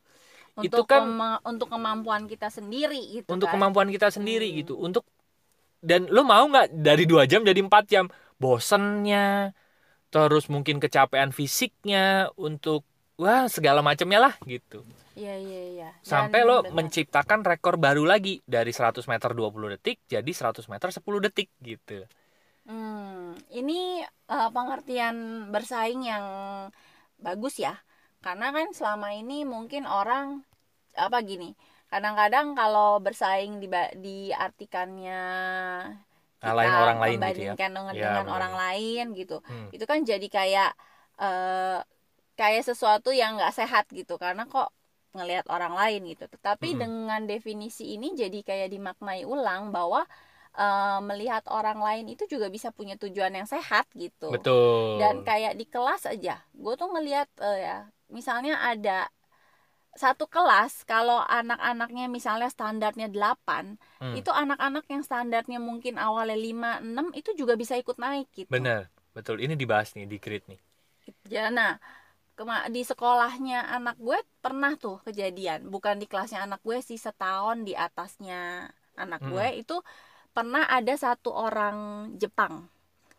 untuk 0.57 0.89
itu 0.89 0.89
kan- 0.89 1.05
kema- 1.05 1.41
untuk 1.45 1.69
kemampuan 1.69 2.25
kita 2.25 2.49
sendiri 2.49 2.97
gitu 3.13 3.29
untuk 3.29 3.45
kan 3.45 3.61
kemampuan 3.61 3.93
kita 3.93 4.09
sendiri 4.09 4.49
Hmm. 4.49 4.57
gitu. 4.57 4.73
Untuk 4.73 5.05
dan 5.85 6.09
lo 6.09 6.25
mau 6.25 6.41
nggak 6.49 6.73
dari 6.73 7.05
2 7.05 7.29
jam 7.29 7.45
jadi 7.45 7.61
4 7.61 7.85
jam? 7.85 8.09
Bosennya, 8.41 9.53
terus 10.09 10.49
mungkin 10.49 10.81
kecapean 10.81 11.29
fisiknya 11.29 12.33
untuk 12.33 12.81
wah 13.21 13.45
segala 13.45 13.85
macamnya 13.85 14.17
lah 14.17 14.33
gitu. 14.49 14.81
Iya 15.17 15.33
iya 15.41 15.61
iya 15.73 15.89
Dan 15.97 16.07
Sampai 16.07 16.41
lo 16.47 16.61
benar. 16.63 16.75
menciptakan 16.77 17.41
rekor 17.43 17.75
baru 17.85 18.03
lagi 18.07 18.39
dari 18.45 18.71
100 18.71 19.09
meter 19.11 19.29
20 19.33 19.67
detik 19.73 19.97
jadi 20.13 20.31
100 20.31 20.65
meter 20.71 20.89
10 20.93 21.19
detik 21.25 21.49
gitu. 21.59 22.05
Hmm, 22.67 23.31
ini 23.59 24.03
eh, 24.03 24.49
pengertian 24.55 25.15
bersaing 25.53 26.01
yang 26.03 26.25
bagus 27.19 27.55
ya. 27.65 27.73
Karena 28.25 28.51
kan 28.55 28.67
selama 28.75 29.15
ini 29.15 29.47
mungkin 29.47 29.83
orang 29.87 30.43
apa 30.97 31.17
gini, 31.23 31.53
kadang-kadang 31.91 32.47
kalau 32.59 32.99
bersaing 32.99 33.63
di 33.63 33.67
diartikannya 34.03 35.21
kita 36.37 36.69
orang 36.83 36.99
lain 37.01 37.19
gitu 37.33 37.41
ya. 37.41 37.53
dengan, 37.57 38.25
Ya, 38.25 38.33
orang 38.35 38.53
lain 38.61 39.05
gitu. 39.17 39.37
Hmm. 39.45 39.67
Itu 39.73 39.85
kan 39.89 39.99
jadi 40.05 40.27
kayak 40.27 40.71
eh 41.17 41.79
kayak 42.37 42.63
sesuatu 42.69 43.09
yang 43.09 43.31
nggak 43.41 43.53
sehat 43.57 43.85
gitu 43.89 44.21
karena 44.21 44.45
kok 44.45 44.69
ngelihat 45.15 45.45
orang 45.55 45.73
lain 45.79 46.01
gitu. 46.11 46.25
Tetapi 46.33 46.67
Mm-mm. 46.67 46.81
dengan 46.81 47.21
definisi 47.31 47.83
ini 47.95 48.07
jadi 48.21 48.39
kayak 48.49 48.67
dimaknai 48.73 49.23
ulang 49.27 49.71
bahwa 49.75 50.01
eh, 50.57 50.97
melihat 51.09 51.43
orang 51.51 51.79
lain 51.87 52.05
itu 52.13 52.23
juga 52.33 52.47
bisa 52.55 52.69
punya 52.77 52.95
tujuan 53.01 53.33
yang 53.39 53.47
sehat 53.49 53.85
gitu. 53.95 54.25
Betul. 54.29 54.53
Dan 54.99 55.15
kayak 55.27 55.53
di 55.59 55.65
kelas 55.73 56.03
aja, 56.13 56.41
gue 56.55 56.73
tuh 56.81 56.89
ngelihat 56.93 57.27
eh, 57.43 57.57
ya, 57.67 57.77
misalnya 58.17 58.53
ada 58.71 59.07
satu 60.03 60.25
kelas 60.35 60.73
kalau 60.91 61.19
anak-anaknya 61.39 62.05
misalnya 62.17 62.49
standarnya 62.55 63.07
8 63.15 63.65
Hmm. 63.99 64.19
itu 64.19 64.29
anak-anak 64.43 64.85
yang 64.93 65.03
standarnya 65.07 65.59
mungkin 65.69 65.95
awalnya 66.07 66.37
5 66.47 66.71
6 66.87 67.07
itu 67.19 67.29
juga 67.39 67.53
bisa 67.61 67.75
ikut 67.81 67.97
naik 68.03 68.27
gitu. 68.39 68.53
Bener, 68.53 68.81
betul. 69.15 69.37
Ini 69.45 69.53
dibahas 69.61 69.89
nih 69.95 70.03
di 70.11 70.17
grid 70.23 70.43
nih. 70.51 70.59
Ya, 71.29 71.49
nah, 71.57 71.71
di 72.69 72.81
sekolahnya 72.85 73.65
anak 73.65 73.97
gue 73.97 74.19
pernah 74.43 74.77
tuh 74.77 75.01
kejadian, 75.01 75.67
bukan 75.73 75.97
di 75.97 76.05
kelasnya 76.05 76.45
anak 76.45 76.61
gue 76.61 76.77
sih 76.85 76.99
setahun 77.01 77.65
di 77.65 77.73
atasnya 77.73 78.69
anak 78.93 79.21
Hmm. 79.25 79.33
gue 79.33 79.47
itu 79.65 79.77
pernah 80.33 80.69
ada 80.69 80.93
satu 80.93 81.33
orang 81.33 82.09
Jepang, 82.21 82.69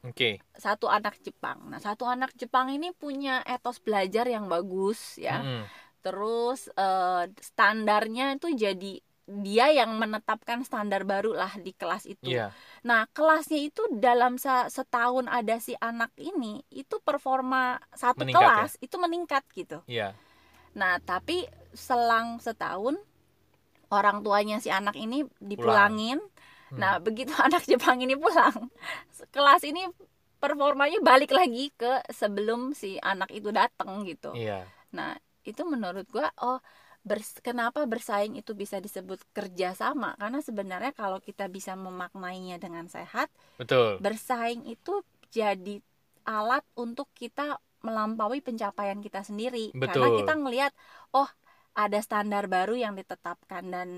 Oke. 0.06 0.38
satu 0.54 0.86
anak 0.86 1.18
Jepang. 1.18 1.66
Nah, 1.66 1.82
satu 1.82 2.06
anak 2.06 2.30
Jepang 2.38 2.70
ini 2.70 2.94
punya 2.94 3.42
etos 3.42 3.82
belajar 3.82 4.30
yang 4.30 4.46
bagus 4.46 5.18
ya. 5.18 5.42
Mm-mm. 5.42 5.66
Terus 5.98 6.70
eh, 6.78 7.24
standarnya 7.42 8.38
itu 8.38 8.54
jadi 8.54 9.02
dia 9.28 9.68
yang 9.68 9.92
menetapkan 10.00 10.64
standar 10.64 11.04
baru 11.04 11.36
lah 11.36 11.52
di 11.60 11.76
kelas 11.76 12.08
itu. 12.08 12.32
Iya. 12.32 12.48
Nah, 12.88 13.04
kelasnya 13.12 13.60
itu 13.60 13.84
dalam 13.92 14.40
se- 14.40 14.72
setahun 14.72 15.28
ada 15.28 15.60
si 15.60 15.76
anak 15.76 16.10
ini, 16.16 16.64
itu 16.72 16.96
performa 17.04 17.76
satu 17.92 18.24
Meningkat 18.24 18.40
ya? 18.40 18.48
kelas 18.48 18.72
itu 18.80 18.96
meningkat 18.96 19.44
gitu. 19.52 19.78
Iya. 19.84 20.16
Nah, 20.72 20.96
tapi 21.04 21.44
selang 21.76 22.40
setahun 22.40 22.96
orang 23.92 24.24
tuanya 24.24 24.56
si 24.64 24.72
anak 24.72 24.96
ini 24.96 25.28
dipulangin. 25.40 26.20
Hmm. 26.72 26.78
Nah, 26.80 26.96
begitu 27.00 27.32
anak 27.46 27.68
Jepang 27.68 28.00
ini 28.00 28.16
pulang, 28.16 28.72
kelas 29.28 29.64
ini 29.68 29.84
performanya 30.38 31.02
balik 31.02 31.34
lagi 31.34 31.68
ke 31.74 32.00
sebelum 32.14 32.72
si 32.72 32.96
anak 33.02 33.28
itu 33.34 33.52
datang 33.52 34.08
gitu. 34.08 34.32
Iya. 34.32 34.64
Nah, 34.96 35.16
itu 35.44 35.62
menurut 35.64 36.04
gua 36.08 36.28
oh 36.44 36.60
bers- 37.06 37.40
kenapa 37.40 37.84
bersaing 37.86 38.36
itu 38.36 38.52
bisa 38.52 38.78
disebut 38.78 39.22
kerjasama? 39.32 40.14
Karena 40.18 40.40
sebenarnya 40.42 40.92
kalau 40.92 41.18
kita 41.22 41.46
bisa 41.48 41.74
memaknainya 41.78 42.58
dengan 42.58 42.86
sehat 42.90 43.30
betul. 43.60 43.98
bersaing 44.02 44.66
itu 44.66 45.02
jadi 45.28 45.80
alat 46.28 46.64
untuk 46.76 47.08
kita 47.16 47.56
melampaui 47.80 48.42
pencapaian 48.42 48.98
kita 48.98 49.22
sendiri. 49.22 49.70
Karena 49.72 50.08
Betul. 50.10 50.18
kita 50.20 50.34
ngelihat 50.34 50.72
oh 51.14 51.28
ada 51.78 51.98
standar 52.02 52.50
baru 52.50 52.74
yang 52.74 52.98
ditetapkan. 52.98 53.64
Dan 53.70 53.88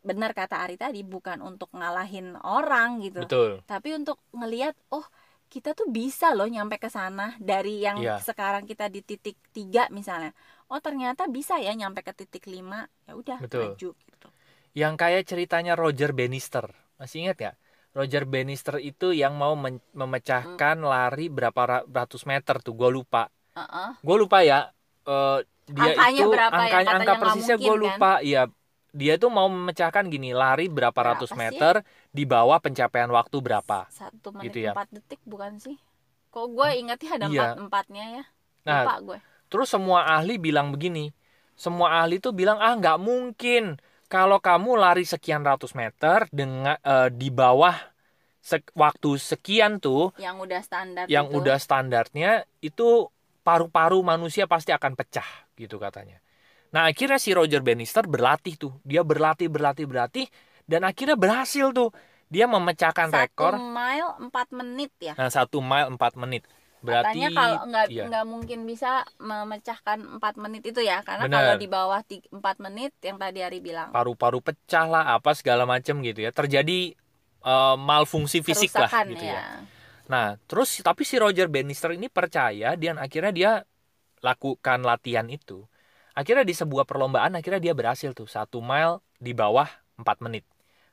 benar 0.00 0.32
kata 0.32 0.64
Ari 0.64 0.80
tadi 0.80 1.04
bukan 1.04 1.44
untuk 1.44 1.68
ngalahin 1.76 2.38
orang 2.40 3.04
gitu. 3.04 3.20
Betul. 3.20 3.60
Tapi 3.68 4.00
untuk 4.00 4.16
ngelihat 4.32 4.72
oh 4.94 5.04
kita 5.50 5.74
tuh 5.74 5.90
bisa 5.90 6.30
loh 6.32 6.46
nyampe 6.46 6.78
ke 6.78 6.86
sana 6.88 7.34
dari 7.42 7.82
yang 7.82 7.98
Iya. 7.98 8.22
sekarang 8.22 8.64
kita 8.70 8.86
di 8.86 9.02
titik 9.02 9.34
tiga 9.50 9.90
misalnya 9.90 10.30
oh 10.70 10.80
ternyata 10.86 11.22
bisa 11.36 11.54
ya 11.58 11.72
nyampe 11.74 12.00
ke 12.06 12.12
titik 12.14 12.44
lima 12.46 12.86
ya 13.06 13.12
udah 13.20 13.38
maju 13.42 13.88
gitu 13.94 14.28
yang 14.76 14.94
kayak 14.94 15.26
ceritanya 15.26 15.74
Roger 15.74 16.10
Bannister 16.14 16.66
masih 17.00 17.26
ingat 17.26 17.38
ya 17.42 17.52
Roger 17.90 18.22
Bannister 18.22 18.78
itu 18.78 19.10
yang 19.10 19.34
mau 19.34 19.58
memecahkan 19.58 20.76
Hmm. 20.78 20.86
lari 20.92 21.26
berapa 21.26 21.62
ra- 21.66 21.86
ratus 21.86 22.22
meter 22.22 22.62
tuh 22.62 22.74
gue 22.78 22.90
lupa 22.90 23.26
Heeh. 23.56 23.90
gue 24.06 24.16
lupa 24.22 24.38
ya 24.46 24.70
eh, 25.06 25.38
dia 25.70 25.92
Angkanya 25.94 26.22
itu 26.22 26.28
berapa 26.30 26.54
ya? 26.54 26.62
angkanya 26.66 26.86
Katanya 26.86 26.98
angka 27.02 27.14
persisnya 27.22 27.56
gue 27.58 27.66
mungkin, 27.66 27.82
kan? 27.82 27.98
lupa 27.98 28.12
ya 28.22 28.42
dia 28.90 29.14
tuh 29.22 29.30
mau 29.30 29.46
memecahkan 29.46 30.04
gini 30.10 30.30
lari 30.34 30.66
berapa 30.66 30.90
Berapa 30.94 31.14
ratus 31.14 31.30
sih? 31.30 31.38
meter 31.38 31.74
di 32.10 32.24
bawah 32.26 32.58
pencapaian 32.62 33.10
waktu 33.10 33.36
berapa 33.42 33.78
satu 33.90 34.28
menit 34.34 34.46
Gitu 34.50 34.58
ya. 34.66 34.72
empat 34.74 34.88
detik 34.94 35.20
bukan 35.26 35.52
sih 35.58 35.76
kok 36.30 36.46
gue 36.54 36.68
ingatnya 36.78 37.10
ada 37.18 37.26
Iya. 37.26 37.42
empat 37.42 37.58
empatnya 37.66 38.04
ya 38.18 38.24
nah 38.62 38.82
lupa 38.84 38.94
gue 39.02 39.18
terus 39.50 39.68
semua 39.74 40.06
ahli 40.16 40.38
bilang 40.40 40.70
begini 40.74 41.10
semua 41.58 42.00
ahli 42.00 42.16
tuh 42.24 42.32
bilang 42.32 42.56
ah 42.62 42.72
nggak 42.78 42.98
mungkin 43.02 43.76
kalau 44.08 44.38
kamu 44.42 44.70
lari 44.80 45.04
sekian 45.06 45.42
ratus 45.44 45.72
meter 45.76 46.26
dengan 46.32 46.76
eh, 46.82 47.08
di 47.12 47.28
bawah 47.30 47.76
sek- 48.40 48.72
waktu 48.74 49.10
sekian 49.20 49.78
tuh 49.82 50.10
yang 50.16 50.40
udah 50.40 50.60
standar 50.64 51.04
yang 51.10 51.26
itu. 51.28 51.36
udah 51.38 51.56
standarnya 51.60 52.30
itu 52.64 53.10
paru-paru 53.44 54.00
manusia 54.04 54.44
pasti 54.46 54.70
akan 54.70 54.92
pecah 54.96 55.26
gitu 55.56 55.76
katanya. 55.80 56.20
Nah 56.70 56.86
akhirnya 56.86 57.18
si 57.18 57.34
Roger 57.34 57.60
Bannister 57.66 58.06
berlatih 58.06 58.54
tuh, 58.54 58.72
dia 58.86 59.02
berlatih 59.02 59.50
berlatih 59.50 59.86
berlatih 59.90 60.26
dan 60.70 60.86
akhirnya 60.86 61.18
berhasil 61.18 61.74
tuh 61.74 61.90
dia 62.30 62.46
memecahkan 62.46 63.10
satu 63.10 63.26
rekor. 63.26 63.54
mile 63.58 64.10
empat 64.22 64.48
menit 64.54 64.90
ya 65.02 65.14
Nah 65.18 65.28
satu 65.28 65.58
mile 65.58 65.88
4 65.98 66.14
menit. 66.14 66.42
Berarti 66.80 67.20
katanya 67.20 67.28
kalau 67.36 67.58
nggak 67.68 67.86
iya. 67.92 68.04
nggak 68.08 68.26
mungkin 68.26 68.58
bisa 68.64 69.04
memecahkan 69.20 69.98
empat 70.16 70.34
menit 70.40 70.64
itu 70.64 70.80
ya 70.80 71.04
karena 71.04 71.28
Benar. 71.28 71.36
kalau 71.36 71.54
di 71.60 71.68
bawah 71.68 72.00
empat 72.08 72.56
menit 72.56 72.92
yang 73.04 73.20
tadi 73.20 73.44
Ari 73.44 73.60
bilang 73.60 73.92
paru-paru 73.92 74.40
pecah 74.40 74.88
lah 74.88 75.04
apa 75.12 75.36
segala 75.36 75.68
macam 75.68 76.00
gitu 76.00 76.24
ya 76.24 76.32
terjadi 76.32 76.96
eh, 77.44 77.76
malfungsi 77.76 78.40
fisik 78.40 78.72
lah 78.72 78.88
kerusakan 78.88 79.06
gitu 79.12 79.26
ya. 79.28 79.42
Nah, 80.10 80.34
terus 80.50 80.82
tapi 80.82 81.06
si 81.06 81.20
Roger 81.22 81.46
Bannister 81.46 81.94
ini 81.94 82.10
percaya 82.10 82.74
dan 82.74 82.98
akhirnya 82.98 83.30
dia 83.30 83.52
lakukan 84.24 84.82
latihan 84.82 85.28
itu. 85.30 85.70
Akhirnya 86.18 86.42
di 86.42 86.50
sebuah 86.50 86.82
perlombaan 86.82 87.38
akhirnya 87.38 87.62
dia 87.62 87.74
berhasil 87.78 88.10
tuh 88.10 88.26
satu 88.26 88.58
mile 88.58 88.98
di 89.22 89.30
bawah 89.30 89.70
4 90.02 90.26
menit. 90.26 90.42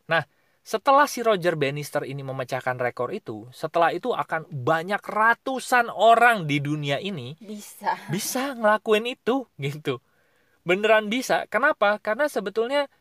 Nah, 0.05 0.21
setelah 0.67 1.07
si 1.07 1.23
Roger 1.23 1.55
Bannister 1.55 2.03
ini 2.03 2.27
memecahkan 2.27 2.75
rekor 2.75 3.15
itu, 3.15 3.47
setelah 3.55 3.95
itu 3.95 4.11
akan 4.11 4.51
banyak 4.51 4.99
ratusan 4.99 5.87
orang 5.87 6.43
di 6.43 6.59
dunia 6.59 6.99
ini 6.99 7.39
bisa 7.39 7.95
bisa 8.11 8.51
ngelakuin 8.51 9.07
itu 9.07 9.47
gitu. 9.55 10.03
Beneran 10.67 11.07
bisa. 11.07 11.47
Kenapa? 11.47 11.95
Karena 12.03 12.27
sebetulnya 12.27 12.91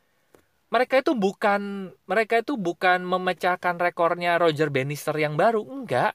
mereka 0.71 1.03
itu 1.03 1.19
bukan 1.19 1.91
mereka 2.07 2.39
itu 2.39 2.55
bukan 2.55 3.03
memecahkan 3.03 3.83
rekornya 3.83 4.39
Roger 4.39 4.71
Bannister 4.71 5.19
yang 5.19 5.35
baru, 5.35 5.67
enggak. 5.67 6.15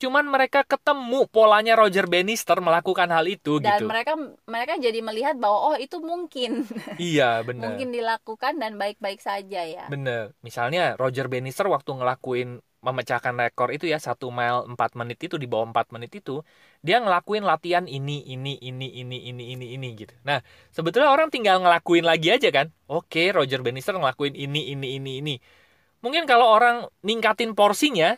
Cuman 0.00 0.24
mereka 0.24 0.64
ketemu 0.64 1.28
polanya 1.28 1.76
Roger 1.76 2.08
Bannister 2.08 2.56
melakukan 2.64 3.12
hal 3.12 3.28
itu 3.28 3.60
dan 3.60 3.84
gitu. 3.84 3.84
mereka 3.84 4.16
mereka 4.48 4.80
jadi 4.80 5.04
melihat 5.04 5.36
bahwa 5.36 5.72
oh 5.72 5.76
itu 5.76 6.00
mungkin 6.00 6.64
Iya, 6.96 7.44
bener. 7.44 7.68
mungkin 7.76 7.92
dilakukan 7.92 8.56
dan 8.56 8.80
baik-baik 8.80 9.20
saja 9.20 9.60
ya 9.60 9.84
Bener. 9.92 10.32
Misalnya 10.40 10.96
Roger 10.96 11.28
Bannister 11.28 11.68
waktu 11.68 12.00
ngelakuin 12.00 12.64
memecahkan 12.80 13.36
rekor 13.36 13.76
itu 13.76 13.84
ya 13.92 14.00
satu 14.00 14.32
mile 14.32 14.64
4 14.72 14.96
menit 14.96 15.20
itu 15.20 15.36
di 15.36 15.44
bawah 15.44 15.68
4 15.68 15.92
menit 15.92 16.16
itu 16.16 16.40
dia 16.80 16.96
ngelakuin 16.96 17.44
latihan 17.44 17.84
ini 17.84 18.24
ini 18.24 18.56
ini 18.56 18.88
ini 19.04 19.28
ini 19.28 19.44
ini 19.52 19.66
ini 19.76 19.88
gitu. 20.00 20.16
Nah 20.24 20.40
sebetulnya 20.72 21.12
orang 21.12 21.28
tinggal 21.28 21.60
ngelakuin 21.60 22.08
lagi 22.08 22.32
aja 22.32 22.48
kan. 22.48 22.72
Oke 22.88 23.36
Roger 23.36 23.60
Bannister 23.60 23.92
ngelakuin 23.92 24.32
ini 24.32 24.72
ini 24.72 24.96
ini 24.96 25.12
ini. 25.20 25.34
Mungkin 26.00 26.24
kalau 26.24 26.48
orang 26.48 26.88
ningkatin 27.04 27.52
porsinya 27.52 28.16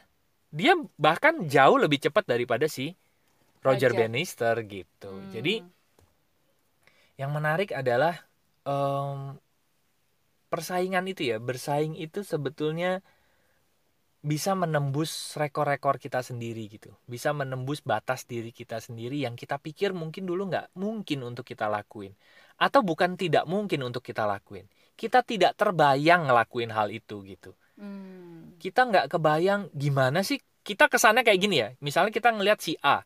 dia 0.52 0.76
bahkan 1.00 1.48
jauh 1.48 1.80
lebih 1.80 1.98
cepat 1.98 2.28
daripada 2.28 2.68
si 2.68 2.92
Roger, 3.64 3.90
Roger. 3.90 4.04
Bannister 4.04 4.54
gitu. 4.68 5.10
Hmm. 5.10 5.32
Jadi 5.32 5.64
yang 7.16 7.32
menarik 7.32 7.72
adalah 7.72 8.20
em, 8.68 9.40
persaingan 10.52 11.08
itu 11.08 11.32
ya 11.32 11.40
bersaing 11.40 11.96
itu 11.96 12.20
sebetulnya 12.20 13.00
bisa 14.22 14.54
menembus 14.54 15.34
rekor-rekor 15.34 15.98
kita 15.98 16.22
sendiri 16.22 16.70
gitu 16.70 16.94
bisa 17.10 17.34
menembus 17.34 17.82
batas 17.82 18.22
diri 18.22 18.54
kita 18.54 18.78
sendiri 18.78 19.18
yang 19.18 19.34
kita 19.34 19.58
pikir 19.58 19.90
mungkin 19.90 20.30
dulu 20.30 20.46
nggak 20.46 20.78
mungkin 20.78 21.26
untuk 21.26 21.42
kita 21.42 21.66
lakuin 21.66 22.14
atau 22.54 22.86
bukan 22.86 23.18
tidak 23.18 23.50
mungkin 23.50 23.82
untuk 23.82 24.06
kita 24.06 24.22
lakuin 24.22 24.70
kita 24.94 25.26
tidak 25.26 25.58
terbayang 25.58 26.30
ngelakuin 26.30 26.70
hal 26.70 26.94
itu 26.94 27.26
gitu 27.26 27.58
Hmm. 27.82 28.54
kita 28.62 28.86
nggak 28.86 29.10
kebayang 29.10 29.66
gimana 29.74 30.22
sih 30.22 30.38
kita 30.62 30.86
kesannya 30.86 31.26
kayak 31.26 31.40
gini 31.42 31.56
ya 31.58 31.68
misalnya 31.82 32.14
kita 32.14 32.30
ngelihat 32.30 32.62
si 32.62 32.78
A 32.78 33.02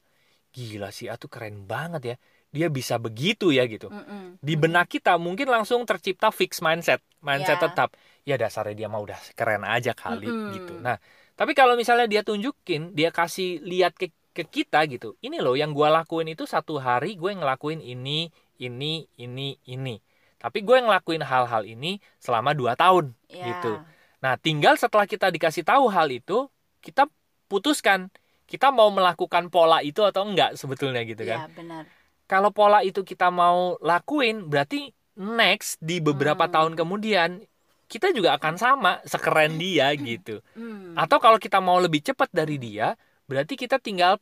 gila 0.53 0.93
si 0.93 1.09
A 1.09 1.17
tuh 1.17 1.33
keren 1.33 1.65
banget 1.65 2.03
ya 2.05 2.17
dia 2.53 2.69
bisa 2.69 3.01
begitu 3.01 3.53
ya 3.53 3.65
gitu 3.65 3.89
Mm-mm. 3.89 4.37
di 4.41 4.55
benak 4.57 4.93
kita 4.93 5.17
mungkin 5.17 5.49
langsung 5.49 5.85
tercipta 5.89 6.29
fix 6.29 6.61
mindset 6.61 7.01
mindset 7.25 7.57
Ya. 7.57 7.73
tetap 7.73 7.89
ya 8.29 8.37
dasarnya 8.37 8.77
dia 8.85 8.89
mah 8.93 9.01
udah 9.01 9.17
keren 9.33 9.65
aja 9.65 9.97
kali 9.97 10.29
Mm-mm. 10.29 10.53
gitu 10.61 10.75
nah 10.81 11.01
tapi 11.37 11.53
kalau 11.53 11.73
misalnya 11.77 12.05
dia 12.05 12.21
tunjukin 12.21 12.93
dia 12.93 13.09
kasih 13.09 13.61
lihat 13.65 13.97
ke 13.97 14.13
ke 14.33 14.45
kita 14.45 14.85
gitu 14.89 15.17
ini 15.25 15.41
loh 15.41 15.57
yang 15.57 15.73
gue 15.73 15.89
lakuin 15.89 16.29
itu 16.29 16.45
satu 16.45 16.77
hari 16.77 17.17
gue 17.17 17.33
ngelakuin 17.33 17.81
ini 17.81 18.29
ini 18.61 19.09
ini 19.17 19.57
ini 19.65 19.97
tapi 20.37 20.61
gue 20.61 20.77
ngelakuin 20.85 21.25
hal-hal 21.25 21.65
ini 21.65 21.97
selama 22.21 22.53
dua 22.53 22.77
tahun 22.77 23.17
Ya. 23.33 23.53
gitu. 23.53 23.81
Nah 24.27 24.35
tinggal 24.35 24.75
setelah 24.75 25.07
kita 25.07 25.31
dikasih 25.31 25.63
tahu 25.63 25.87
hal 25.87 26.11
itu 26.11 26.51
kita 26.83 27.07
putuskan 27.47 28.11
kita 28.51 28.75
mau 28.75 28.91
melakukan 28.91 29.47
pola 29.55 29.87
itu 29.87 30.03
atau 30.03 30.27
enggak 30.27 30.59
sebetulnya 30.59 31.07
gitu 31.07 31.23
kan. 31.23 31.47
ya 31.47 31.55
benar. 31.55 31.87
Kalau 32.27 32.51
pola 32.51 32.83
itu 32.83 33.07
kita 33.07 33.31
mau 33.31 33.79
lakuin 33.79 34.51
berarti 34.51 34.91
next 35.15 35.79
di 35.79 36.03
beberapa 36.03 36.51
Hmm. 36.51 36.55
tahun 36.59 36.73
kemudian 36.75 37.47
kita 37.87 38.11
juga 38.11 38.35
akan 38.35 38.59
sama 38.59 38.99
sekeren 39.07 39.63
dia 39.63 39.95
gitu. 39.95 40.43
Hmm. 40.59 40.99
atau 40.99 41.23
kalau 41.23 41.39
kita 41.39 41.63
mau 41.63 41.79
lebih 41.79 42.03
cepat 42.03 42.35
dari 42.35 42.59
dia 42.59 42.99
berarti 43.31 43.55
kita 43.55 43.79
tinggal 43.79 44.19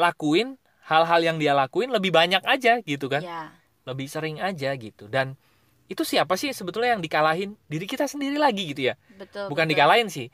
lakuin 0.00 0.56
hal-hal 0.88 1.20
yang 1.20 1.36
dia 1.36 1.52
lakuin 1.52 1.92
lebih 1.92 2.08
banyak 2.08 2.40
aja 2.40 2.80
gitu 2.80 3.12
kan. 3.12 3.20
Ya 3.20 3.52
lebih 3.86 4.10
sering 4.10 4.42
aja 4.42 4.74
gitu. 4.74 5.06
Dan 5.06 5.38
itu 5.86 6.02
siapa 6.02 6.34
sih 6.34 6.50
sebetulnya 6.50 6.94
yang 6.98 7.02
dikalahin? 7.02 7.54
Diri 7.66 7.86
kita 7.86 8.06
sendiri 8.06 8.36
lagi 8.36 8.70
gitu 8.74 8.90
ya? 8.90 8.94
Betul 9.18 9.46
bukan 9.48 9.66
betul. 9.66 9.72
dikalahin 9.78 10.08
sih. 10.10 10.28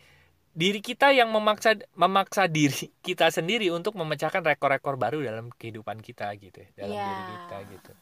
Diri 0.53 0.85
kita 0.85 1.17
yang 1.17 1.33
memaksa 1.33 1.81
memaksa 1.97 2.45
diri 2.45 2.93
kita 3.07 3.29
sendiri 3.33 3.69
untuk 3.73 3.97
memecahkan 3.97 4.45
rekor-rekor 4.45 5.01
baru 5.01 5.25
dalam 5.25 5.49
kehidupan 5.55 6.01
kita 6.05 6.29
gitu 6.37 6.61
ya, 6.61 6.69
dalam 6.77 6.93
Iya. 6.97 7.07
diri 7.09 7.25
kita 7.37 7.57
gitu. 7.73 7.93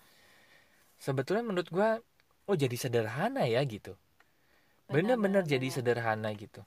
Sebetulnya 1.00 1.44
menurut 1.46 1.68
gua 1.70 1.98
oh 2.46 2.56
jadi 2.58 2.74
sederhana 2.74 3.46
ya 3.46 3.62
gitu. 3.64 3.94
Bener-bener 4.90 5.46
Benar, 5.46 5.50
jadi 5.50 5.68
sederhana 5.70 6.34
gitu. 6.34 6.66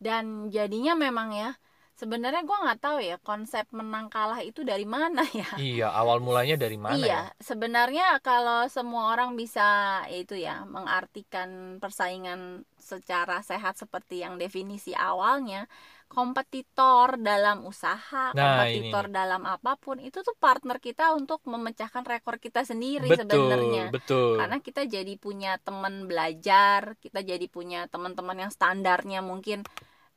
Dan 0.00 0.50
jadinya 0.50 0.98
memang 0.98 1.30
ya 1.30 1.50
sebenarnya 1.94 2.42
gua 2.42 2.58
nggak 2.64 2.80
tahu 2.80 2.98
ya 3.00 3.16
konsep 3.20 3.68
menang 3.70 4.08
kalah 4.08 4.40
itu 4.40 4.64
dari 4.64 4.84
mana 4.84 5.20
ya. 5.32 5.48
Iya 5.56 5.88
awal 5.92 6.18
mulanya 6.20 6.56
dari 6.56 6.80
mana 6.80 6.96
iya 6.96 7.06
ya? 7.06 7.20
sebenarnya 7.38 8.18
kalau 8.24 8.64
semua 8.68 9.12
orang 9.12 9.36
bisa 9.36 10.00
itu 10.08 10.34
ya 10.34 10.64
mengartikan 10.64 11.76
persaingan 11.76 12.64
secara 12.80 13.44
sehat 13.44 13.76
seperti 13.76 14.24
yang 14.24 14.40
definisi 14.40 14.96
awalnya 14.96 15.68
kompetitor 16.10 17.22
dalam 17.22 17.62
usaha 17.62 18.34
Nah, 18.34 18.66
kompetitor 18.66 19.06
ini. 19.06 19.14
dalam 19.14 19.42
apa 19.46 19.78
pun 19.78 20.02
itu 20.02 20.26
tuh 20.26 20.34
partner 20.34 20.82
kita 20.82 21.14
untuk 21.14 21.38
memecahkan 21.46 22.02
rekor 22.02 22.42
kita 22.42 22.66
sendiri 22.66 23.06
betul 23.06 23.22
sebenarnya. 23.30 23.94
betul. 23.94 24.34
Karena 24.42 24.58
kita 24.58 24.82
jadi 24.90 25.14
punya 25.14 25.62
teman 25.62 26.10
belajar 26.10 26.98
kita 26.98 27.22
jadi 27.22 27.46
punya 27.46 27.86
teman-teman 27.86 28.42
yang 28.42 28.50
standarnya 28.50 29.22
mungkin 29.22 29.62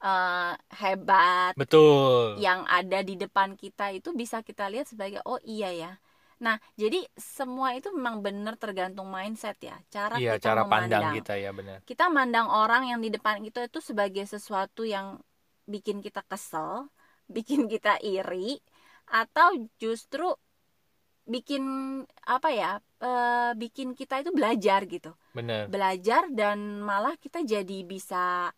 eh, 0.03 0.53
hebat 0.81 1.53
betul 1.55 2.35
yang 2.37 2.67
ada 2.67 2.99
di 3.01 3.15
depan 3.15 3.55
kita 3.55 3.95
itu 3.95 4.11
bisa 4.11 4.43
kita 4.43 4.67
lihat 4.67 4.87
sebagai 4.91 5.21
oh 5.25 5.39
iya 5.43 5.71
ya 5.73 5.93
Nah, 6.43 6.59
jadi 6.75 6.99
semua 7.15 7.71
itu 7.71 7.87
memang 7.95 8.19
benar 8.19 8.59
tergantung 8.59 9.07
mindset 9.07 9.55
ya, 9.63 9.79
cara 9.87 10.19
iya 10.19 10.35
kita 10.35 10.43
cara 10.51 10.61
pandang 10.67 10.99
memandang. 11.07 11.15
kita 11.23 11.33
ya 11.39 11.49
benar 11.55 11.77
Kita 11.87 12.05
mandang 12.11 12.47
orang 12.51 12.83
yang 12.91 12.99
di 12.99 13.07
depan 13.15 13.39
kita 13.39 13.71
itu 13.71 13.79
sebagai 13.79 14.27
sesuatu 14.27 14.83
yang 14.83 15.23
bikin 15.63 16.03
kita 16.03 16.19
kesel, 16.27 16.91
bikin 17.31 17.63
kita 17.73 17.95
iri, 18.03 18.59
atau 19.07 19.55
justru 19.79 20.35
bikin 21.23 21.63
apa 22.27 22.49
ya, 22.51 22.71
eh, 22.99 23.51
bikin 23.55 23.95
kita 23.95 24.19
itu 24.19 24.35
belajar 24.35 24.83
gitu. 24.83 25.15
benar 25.31 25.71
Belajar 25.71 26.27
dan 26.27 26.83
malah 26.83 27.15
kita 27.15 27.39
jadi 27.47 27.87
bisa 27.87 28.51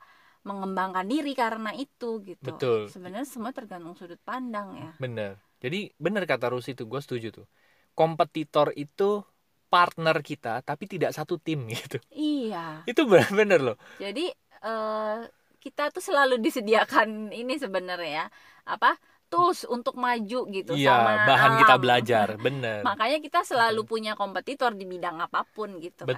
mengembangkan 0.46 1.04
diri 1.04 1.34
karena 1.34 1.74
itu 1.74 2.22
gitu. 2.22 2.42
Betul. 2.46 2.86
Sebenarnya 2.88 3.26
semua 3.26 3.50
tergantung 3.50 3.98
sudut 3.98 4.22
pandang 4.22 4.78
ya. 4.78 4.92
benar 4.98 5.42
jadi 5.58 5.90
benar 5.98 6.30
kata 6.30 6.54
Rusi 6.54 6.78
tuh 6.78 6.86
gue 6.86 7.02
setuju 7.02 7.28
tuh 7.34 7.48
kompetitor 7.94 8.70
itu 8.76 9.26
partner 9.66 10.22
kita 10.22 10.62
tapi 10.62 10.86
tidak 10.86 11.12
satu 11.12 11.42
tim 11.42 11.66
gitu 11.74 11.98
Iya. 12.14 12.86
itu 12.86 13.02
benar-benar 13.04 13.60
loh 13.60 13.78
Jadi 13.98 14.30
eh, 14.62 15.18
kita 15.60 15.90
tuh 15.90 16.04
selalu 16.04 16.38
disediakan 16.38 17.34
ini 17.34 17.58
sebenarnya 17.58 18.12
ya, 18.22 18.26
apa 18.70 18.94
tools 19.26 19.66
untuk 19.66 19.98
maju 19.98 20.40
gitu 20.54 20.78
iya 20.78 20.94
sama 20.94 21.12
bahan 21.26 21.52
kita 21.58 21.74
alam. 21.74 21.82
belajar 21.82 22.28
benar 22.38 22.80
Makanya 22.90 23.18
kita 23.18 23.42
selalu 23.42 23.82
punya 23.84 24.14
kompetitor 24.14 24.78
di 24.78 24.86
bidang 24.86 25.18
apa 25.18 25.42
pun 25.50 25.82
gitu 25.82 26.06
kan. 26.06 26.14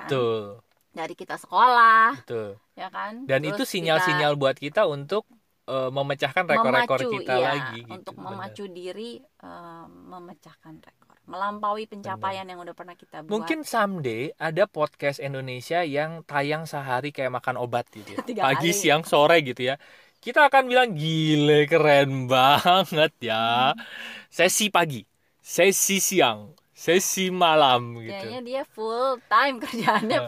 Dari 0.98 1.14
kita 1.14 1.38
sekolah, 1.38 2.18
betul. 2.26 2.58
ya 2.74 2.90
kan. 2.90 3.30
dan 3.30 3.46
Terus 3.46 3.54
itu 3.54 3.64
kita 3.64 3.72
sinyal-sinyal 3.78 4.34
buat 4.34 4.58
kita 4.58 4.90
untuk 4.90 5.30
eh, 5.70 5.92
memecahkan 5.94 6.50
rekor-rekor 6.50 7.00
memacu, 7.06 7.14
kita 7.22 7.34
iya, 7.38 7.46
lagi 7.54 7.80
gitu 7.86 7.94
untuk 7.94 8.16
memacu 8.18 8.64
diri 8.66 9.12
eh, 9.22 9.86
memecahkan 9.86 10.74
rekor, 10.82 11.16
melampaui 11.30 11.86
pencapaian 11.86 12.50
yang 12.50 12.58
udah 12.66 12.74
pernah 12.74 12.98
kita 12.98 13.22
buat. 13.22 13.30
mungkin 13.30 13.62
someday 13.62 14.34
ada 14.42 14.66
podcast 14.66 15.22
Indonesia 15.22 15.86
yang 15.86 16.26
tayang 16.26 16.66
sehari 16.66 17.14
kayak 17.14 17.38
makan 17.38 17.62
obat 17.62 17.86
gitu 17.94 18.18
ya. 18.18 18.18
Pagi 18.50 18.74
kali. 18.74 18.82
siang 18.82 19.06
sore 19.06 19.46
gitu 19.46 19.70
ya. 19.70 19.78
Kita 20.18 20.50
akan 20.50 20.66
bilang 20.66 20.98
gile 20.98 21.70
keren 21.70 22.26
banget 22.26 23.14
ya. 23.22 23.78
Sesi 24.34 24.74
pagi 24.74 25.06
sesi 25.48 26.04
siang 26.04 26.52
sesi 26.76 27.32
malam 27.32 28.04
gitu. 28.04 28.12
Kayaknya 28.12 28.42
dia 28.44 28.64
full 28.68 29.16
time 29.32 29.56
kerjaannya 29.64 30.20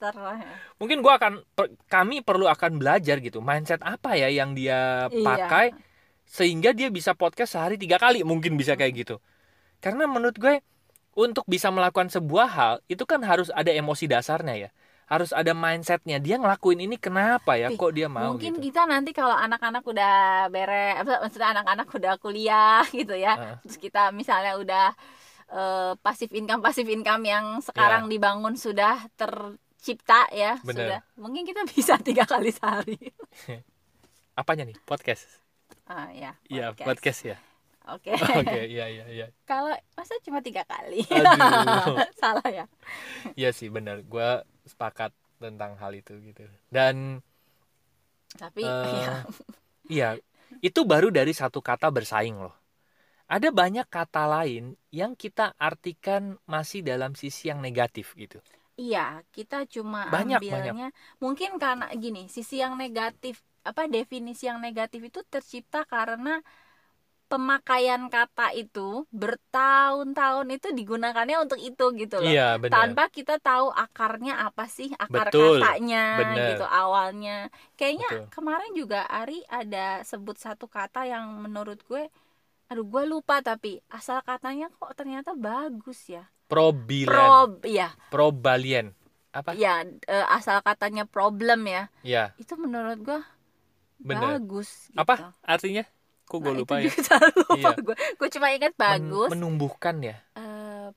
podcaster 0.00 0.48
mungkin 0.80 0.98
gua 1.04 1.20
akan 1.20 1.32
per- 1.52 1.76
kami 1.86 2.24
perlu 2.24 2.48
akan 2.48 2.80
belajar 2.80 3.20
gitu 3.20 3.44
mindset 3.44 3.84
apa 3.84 4.16
ya 4.16 4.32
yang 4.32 4.56
dia 4.56 5.06
Iya. 5.12 5.20
pakai 5.20 5.66
sehingga 6.24 6.72
dia 6.72 6.88
bisa 6.88 7.12
podcast 7.12 7.52
sehari 7.52 7.76
tiga 7.76 7.98
kali 7.98 8.22
mungkin 8.22 8.54
bisa 8.54 8.78
kayak 8.78 8.94
gitu. 8.96 9.16
Karena 9.82 10.06
menurut 10.06 10.38
gue 10.38 10.62
untuk 11.18 11.42
bisa 11.44 11.74
melakukan 11.74 12.06
sebuah 12.06 12.48
hal 12.48 12.74
itu 12.86 13.02
kan 13.02 13.18
harus 13.26 13.50
ada 13.50 13.74
emosi 13.74 14.06
dasarnya 14.06 14.54
ya. 14.54 14.70
Harus 15.10 15.34
ada 15.34 15.50
mindsetnya. 15.50 16.22
Dia 16.22 16.38
ngelakuin 16.38 16.86
ini 16.86 17.02
kenapa 17.02 17.58
ya? 17.58 17.74
Kok 17.74 17.90
dia 17.90 18.06
mau 18.06 18.38
mungkin 18.38 18.62
gitu? 18.62 18.70
kita 18.70 18.86
nanti 18.86 19.10
kalau 19.10 19.34
anak-anak 19.34 19.82
udah 19.82 20.14
bere 20.54 21.02
apa, 21.02 21.18
maksudnya 21.18 21.50
anak-anak 21.50 21.88
udah 21.90 22.12
kuliah 22.22 22.86
gitu 22.94 23.18
ya. 23.18 23.34
Heeh. 23.34 23.54
terus 23.66 23.76
kita 23.82 24.14
misalnya 24.14 24.54
udah 24.54 24.86
eh, 25.50 25.92
pasif 25.98 26.30
income 26.30 26.62
pasif 26.62 26.86
income 26.86 27.26
yang 27.26 27.58
sekarang 27.58 28.06
dibangun 28.06 28.54
sudah 28.54 29.02
tercipta 29.80 30.28
ya 30.28 30.60
Bener. 30.60 30.76
sudah. 30.76 31.00
Mungkin 31.16 31.48
kita 31.48 31.64
bisa 31.64 31.96
tiga 32.04 32.28
kali 32.28 32.52
sehari. 32.52 33.00
Apanya 34.40 34.68
nih? 34.68 34.76
Podcast? 34.84 35.24
Ah 35.88 36.12
ya 36.12 36.36
iya 36.52 36.76
podcast. 36.76 37.24
ya. 37.24 37.40
Oke. 37.88 38.12
Oke 38.44 38.60
iya 38.68 38.92
iya 38.92 39.04
iya. 39.08 39.26
Kalau 39.48 39.72
masa 39.96 40.20
cuma 40.20 40.44
tiga 40.44 40.68
kali? 40.68 41.00
Salah 42.12 42.44
ya. 42.52 42.68
Iya 43.32 43.56
sih 43.56 43.72
benar 43.72 44.04
gua 44.04 44.44
sepakat 44.68 45.16
tentang 45.40 45.80
hal 45.80 45.96
itu 45.96 46.12
gitu. 46.20 46.44
Dan 46.68 47.24
tapi 48.36 48.62
Eh, 48.62 49.00
ya 49.00 49.14
Iya, 49.90 50.08
itu 50.62 50.86
baru 50.86 51.10
dari 51.10 51.34
satu 51.34 51.58
kata 51.58 51.90
bersaing 51.90 52.36
loh. 52.38 52.54
Ada 53.26 53.50
banyak 53.50 53.88
kata 53.90 54.28
lain 54.28 54.78
yang 54.94 55.18
kita 55.18 55.56
artikan 55.58 56.38
masih 56.46 56.84
dalam 56.86 57.18
sisi 57.18 57.50
yang 57.50 57.58
negatif 57.58 58.14
gitu. 58.14 58.38
Iya, 58.82 59.00
kita 59.36 59.56
cuma 59.74 60.00
Banyak, 60.12 60.40
ambilnya 60.50 60.84
mungkin 61.22 61.50
karena 61.62 61.84
gini, 62.02 62.20
sisi 62.36 62.54
yang 62.64 62.74
negatif 62.82 63.34
apa 63.70 63.82
definisi 63.96 64.42
yang 64.50 64.60
negatif 64.66 65.00
itu 65.08 65.20
tercipta 65.32 65.78
karena 65.94 66.30
pemakaian 67.30 68.02
kata 68.14 68.46
itu 68.62 68.80
bertahun-tahun 69.22 70.46
itu 70.56 70.68
digunakannya 70.78 71.36
untuk 71.44 71.60
itu 71.68 71.84
gitu 72.00 72.16
loh. 72.24 72.32
Iya, 72.32 72.42
benar. 72.62 72.72
Tanpa 72.74 73.02
kita 73.16 73.34
tahu 73.46 73.66
akarnya 73.84 74.32
apa 74.46 74.64
sih, 74.76 74.88
akar 75.04 75.28
Betul, 75.30 75.56
katanya 75.62 75.98
bener. 76.18 76.48
gitu 76.48 76.64
awalnya. 76.80 77.30
Kayaknya 77.78 78.08
Betul. 78.10 78.30
kemarin 78.34 78.72
juga 78.80 78.98
Ari 79.18 79.38
ada 79.58 80.02
sebut 80.10 80.36
satu 80.44 80.66
kata 80.76 81.00
yang 81.12 81.24
menurut 81.44 81.78
gue 81.90 82.02
aduh 82.70 82.86
gue 82.92 83.04
lupa 83.12 83.36
tapi 83.48 83.70
asal 83.98 84.18
katanya 84.30 84.66
kok 84.78 84.92
ternyata 84.98 85.30
bagus 85.46 86.00
ya. 86.16 86.24
Probilen, 86.50 87.06
Prob 87.08 87.62
ya. 87.62 87.94
probalien. 88.10 88.90
Apa? 89.30 89.54
ya 89.54 89.86
asal 90.26 90.58
katanya 90.60 91.06
problem 91.06 91.62
ya 91.62 91.86
Ya, 92.02 92.34
itu 92.34 92.58
menurut 92.58 92.98
gua 92.98 93.22
benar. 93.96 94.42
bagus 94.42 94.90
gitu. 94.90 94.98
Apa 94.98 95.38
artinya? 95.40 95.86
Kok 96.26 96.38
gue 96.40 96.50
Nah, 96.50 96.58
lupa 96.58 96.74
itu 96.78 96.90
ya? 96.90 96.90
juga 96.90 97.16
lupa 97.30 97.54
Iya. 97.70 97.70
gue 97.78 97.96
gue 98.18 98.28
cuma 98.28 98.46
ingat 98.50 98.74
Men- 98.74 98.82
bagus 98.82 99.30
menumbuhkan 99.30 99.96
ya. 100.02 100.16
Eh, 100.34 100.90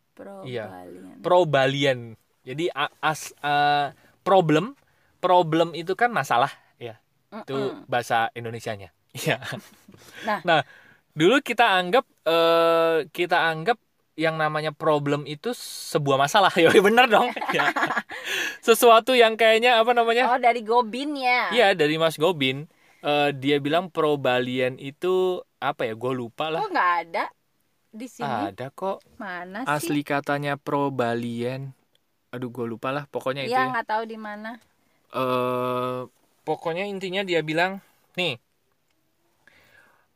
Iya. 0.43 0.65
probalian. 0.65 1.17
Probalien. 1.21 1.99
Jadi 2.41 2.65
a- 2.69 2.93
as 2.99 3.33
eh, 3.35 3.93
problem, 4.21 4.73
problem 5.17 5.73
itu 5.73 5.93
kan 5.93 6.09
masalah 6.09 6.49
ya. 6.75 6.97
Itu 7.29 7.53
Mm-mm. 7.53 7.85
bahasa 7.85 8.33
Indonesianya. 8.33 8.89
Iya. 9.13 9.37
Nah. 10.25 10.65
dulu 11.13 11.37
kita 11.39 11.77
anggap 11.77 12.09
eh 12.25 13.05
kita 13.13 13.45
anggap 13.45 13.77
yang 14.13 14.38
namanya 14.38 14.69
problem 14.69 15.26
itu 15.26 15.52
sebuah 15.91 16.17
masalah. 16.21 16.54
Ya 16.62 16.69
benar 16.80 17.10
dong. 17.10 17.34
Ya. 17.52 17.73
Sesuatu 18.67 19.17
yang 19.17 19.36
kayaknya 19.36 19.82
apa 19.82 19.91
namanya? 19.97 20.30
oh 20.30 20.39
dari 20.39 20.62
Gobin 20.62 21.17
ya 21.17 21.49
Iya, 21.52 21.67
dari 21.73 21.97
Mas 21.97 22.15
Gobin. 22.15 22.69
Eh, 23.04 23.30
dia 23.36 23.60
bilang 23.60 23.91
probalien 23.91 24.80
itu 24.80 25.43
apa 25.60 25.84
ya? 25.89 25.93
Gue 25.97 26.13
lupa 26.15 26.47
lah. 26.47 26.63
kok 26.63 26.71
nggak 26.71 26.93
ada 27.04 27.26
di 27.93 28.08
sini 28.10 28.49
Ada 28.49 28.71
kok 28.73 29.04
mana 29.19 29.67
sih 29.67 29.69
asli 29.69 30.02
katanya 30.08 30.56
probalien. 30.56 31.76
Aduh, 32.32 32.49
gue 32.49 32.65
lupa 32.65 32.89
lah. 32.95 33.06
Pokoknya 33.12 33.43
itu 33.45 33.54
ya 33.54 33.67
ya. 33.67 33.71
nggak 33.76 33.88
tahu 33.91 34.04
di 34.08 34.17
mana 34.17 34.58
eh 35.13 36.02
pokoknya 36.41 36.89
intinya 36.89 37.21
dia 37.21 37.45
bilang 37.45 37.80
nih 38.17 38.41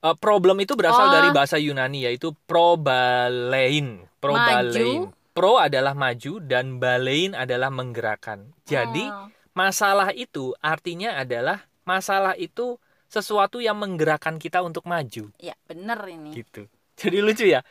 eh, 0.08 0.16
problem 0.18 0.58
itu 0.60 0.74
berasal 0.74 1.10
Oh. 1.10 1.14
dari 1.14 1.30
bahasa 1.30 1.56
Yunani 1.56 2.08
yaitu 2.08 2.32
probalein. 2.48 4.08
Probalein. 4.18 5.12
Pro 5.32 5.62
adalah 5.62 5.94
maju 5.94 6.42
dan 6.42 6.82
balein 6.82 7.38
adalah 7.38 7.70
menggerakkan. 7.70 8.50
Jadi 8.66 9.06
Oh, 9.06 9.30
masalah 9.54 10.10
itu 10.10 10.58
artinya 10.58 11.14
adalah 11.14 11.70
masalah 11.86 12.34
itu 12.34 12.82
sesuatu 13.06 13.62
yang 13.62 13.78
menggerakkan 13.78 14.42
kita 14.42 14.66
untuk 14.66 14.90
maju. 14.90 15.30
Ya 15.38 15.54
bener 15.70 16.02
ini. 16.10 16.34
Gitu. 16.34 16.66
Jadi 16.98 17.22
lucu 17.22 17.46
ya. 17.46 17.62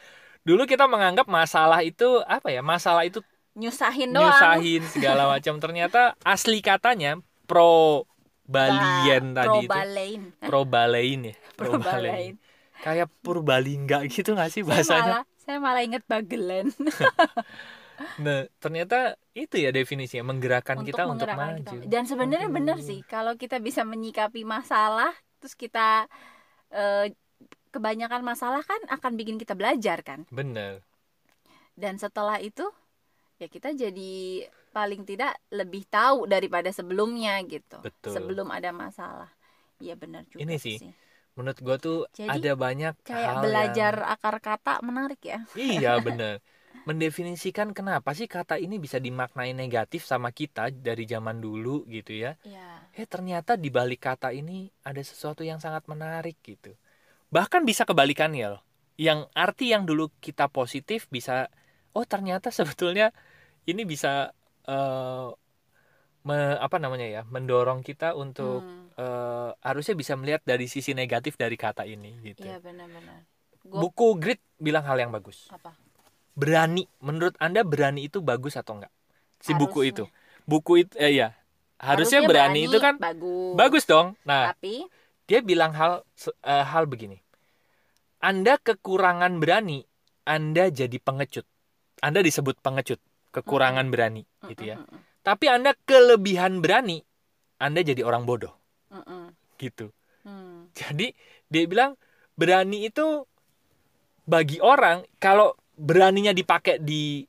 Dulu 0.47 0.63
kita 0.63 0.87
menganggap 0.87 1.27
masalah 1.27 1.83
itu 1.83 2.23
apa 2.23 2.55
ya 2.55 2.63
masalah 2.63 3.03
itu 3.03 3.19
nyusahin 3.59 4.15
doang. 4.15 4.31
nyusahin 4.31 4.83
segala 4.87 5.27
macam. 5.27 5.59
Ternyata 5.59 6.15
asli 6.23 6.63
katanya 6.63 7.19
pro 7.51 8.07
balien 8.47 9.35
Ba- 9.37 9.37
tadi 9.37 9.59
itu. 9.67 9.79
probalain. 9.79 10.23
Probalein 10.43 11.21
ya? 11.31 11.35
Probalain. 11.59 12.35
Kayak 12.77 13.09
purbalingga 13.25 14.05
gitu 14.07 14.37
nggak 14.37 14.51
sih 14.53 14.63
saya 14.63 14.69
bahasanya? 14.69 15.15
malah 15.17 15.23
saya 15.37 15.59
malah 15.59 15.83
inget 15.83 16.05
bagelen 16.05 16.69
nah 18.23 18.45
ternyata 18.61 19.17
itu 19.33 19.57
ya 19.57 19.73
definisinya 19.73 20.29
menggerakkan 20.29 20.77
untuk 20.77 20.93
kita 20.93 21.03
untuk 21.09 21.33
menggerakkan 21.33 21.53
maju. 21.65 21.77
kita. 21.81 21.89
Dan 21.89 22.03
sebenarnya 22.05 22.49
benar 22.53 22.79
sih 22.81 23.01
kalau 23.05 23.37
kita 23.37 23.57
bisa 23.57 23.89
menyikapi 23.89 24.45
masalah 24.45 25.13
terus 25.41 25.57
kita 25.57 26.05
eh, 26.71 27.13
kebanyakan 27.73 28.21
masalah 28.25 28.61
kan 28.65 28.81
akan 28.89 29.13
bikin 29.17 29.37
kita 29.37 29.57
belajar 29.57 30.01
kan. 30.01 30.25
bener 30.29 30.85
Dan 31.77 31.97
setelah 31.97 32.41
itu 32.41 32.65
ya 33.37 33.49
kita 33.49 33.73
jadi 33.73 34.45
paling 34.77 35.09
tidak 35.09 35.33
lebih 35.49 35.89
tahu 35.89 36.29
daripada 36.29 36.69
sebelumnya 36.69 37.41
gitu. 37.49 37.81
Betul. 37.81 38.13
Sebelum 38.13 38.53
ada 38.53 38.69
masalah. 38.77 39.33
Iya 39.81 39.97
benar 39.97 40.29
juga 40.29 40.45
Ini 40.45 40.57
sih, 40.57 40.77
menurut 41.37 41.59
gua 41.61 41.77
tuh 41.77 42.05
Jadi, 42.13 42.29
ada 42.29 42.53
banyak 42.53 42.95
Kayak 43.05 43.33
hal 43.33 43.43
belajar 43.45 43.95
yang- 44.05 44.13
akar 44.13 44.37
kata 44.41 44.75
menarik 44.85 45.21
ya. 45.25 45.39
iya 45.57 45.97
bener 46.07 46.45
mendefinisikan 46.87 47.75
kenapa 47.75 48.15
sih 48.15 48.31
kata 48.31 48.63
ini 48.63 48.79
bisa 48.79 49.03
dimaknai 49.03 49.51
negatif 49.51 50.07
sama 50.07 50.31
kita 50.31 50.71
dari 50.71 51.03
zaman 51.03 51.43
dulu 51.43 51.83
gitu 51.91 52.15
ya 52.15 52.39
Iya. 52.47 52.79
eh 52.95 53.05
ternyata 53.11 53.59
di 53.59 53.75
balik 53.75 54.07
kata 54.07 54.31
ini 54.31 54.71
ada 54.87 55.03
sesuatu 55.03 55.43
yang 55.43 55.59
sangat 55.59 55.83
menarik 55.91 56.39
gitu. 56.47 56.79
Bahkan 57.29 57.67
bisa 57.67 57.83
kebalikannya 57.83 58.55
loh. 58.55 58.63
Yang 58.97 59.27
arti 59.35 59.75
yang 59.75 59.83
dulu 59.83 60.09
kita 60.23 60.47
positif 60.49 61.11
bisa 61.11 61.51
oh 61.93 62.07
ternyata 62.07 62.55
sebetulnya 62.81 63.11
ini 63.67 63.83
bisa 63.83 64.31
eh, 64.67 65.29
me- 66.27 66.59
apa 66.59 66.77
namanya 66.83 67.07
ya 67.07 67.23
mendorong 67.27 67.87
kita 67.87 68.19
untuk 68.19 68.63
Hmm, 68.67 68.91
eh, 68.99 69.51
harusnya 69.63 69.95
bisa 69.95 70.19
melihat 70.19 70.43
dari 70.43 70.67
sisi 70.67 70.93
negatif 70.93 71.39
dari 71.39 71.55
kata 71.55 71.87
ini 71.87 72.19
gitu. 72.23 72.43
Iya 72.47 72.59
benar-benar. 72.59 73.23
Gua- 73.63 73.81
buku 73.87 74.07
grit 74.19 74.43
bilang 74.59 74.83
hal 74.87 74.99
yang 74.99 75.15
bagus. 75.15 75.47
Apa? 75.51 75.75
Berani. 76.37 76.85
Menurut 77.01 77.35
anda 77.39 77.63
berani 77.63 78.11
itu 78.11 78.19
bagus 78.21 78.59
atau 78.59 78.79
enggak? 78.83 78.93
Si 79.41 79.55
buku 79.55 79.87
Harusnya. 79.87 79.91
itu. 79.91 80.05
Buku 80.47 80.73
itu 80.87 80.95
eh, 80.99 81.13
ya 81.15 81.29
harusnya, 81.77 82.25
berani, 82.25 82.65
itu 82.65 82.79
kan 82.81 82.97
bagus. 82.97 83.53
bagus 83.53 83.85
dong. 83.85 84.17
Nah 84.25 84.55
tapi? 84.55 84.87
dia 85.29 85.45
bilang 85.45 85.75
hal 85.75 86.03
eh, 86.43 86.65
hal 86.67 86.89
begini. 86.89 87.21
Anda 88.23 88.57
kekurangan 88.59 89.39
berani 89.39 89.85
anda 90.27 90.67
jadi 90.75 90.99
pengecut. 90.99 91.47
Anda 92.03 92.21
disebut 92.21 92.59
pengecut 92.61 92.99
kekurangan 93.37 93.87
berani 93.93 94.25
gitu 94.49 94.73
ya. 94.73 94.81
tapi 95.21 95.53
anda 95.53 95.77
kelebihan 95.85 96.65
berani 96.65 97.05
anda 97.61 97.85
jadi 97.85 98.01
orang 98.05 98.25
bodoh. 98.25 98.53
Gitu. 99.61 99.93
Mm. 100.27 100.73
jadi 100.75 101.07
dia 101.49 101.65
bilang 101.69 101.95
berani 102.37 102.89
itu 102.89 103.25
bagi 104.27 104.59
orang 104.59 105.07
kalau 105.21 105.55
beraninya 105.77 106.35
dipakai 106.35 106.81
di 106.83 107.23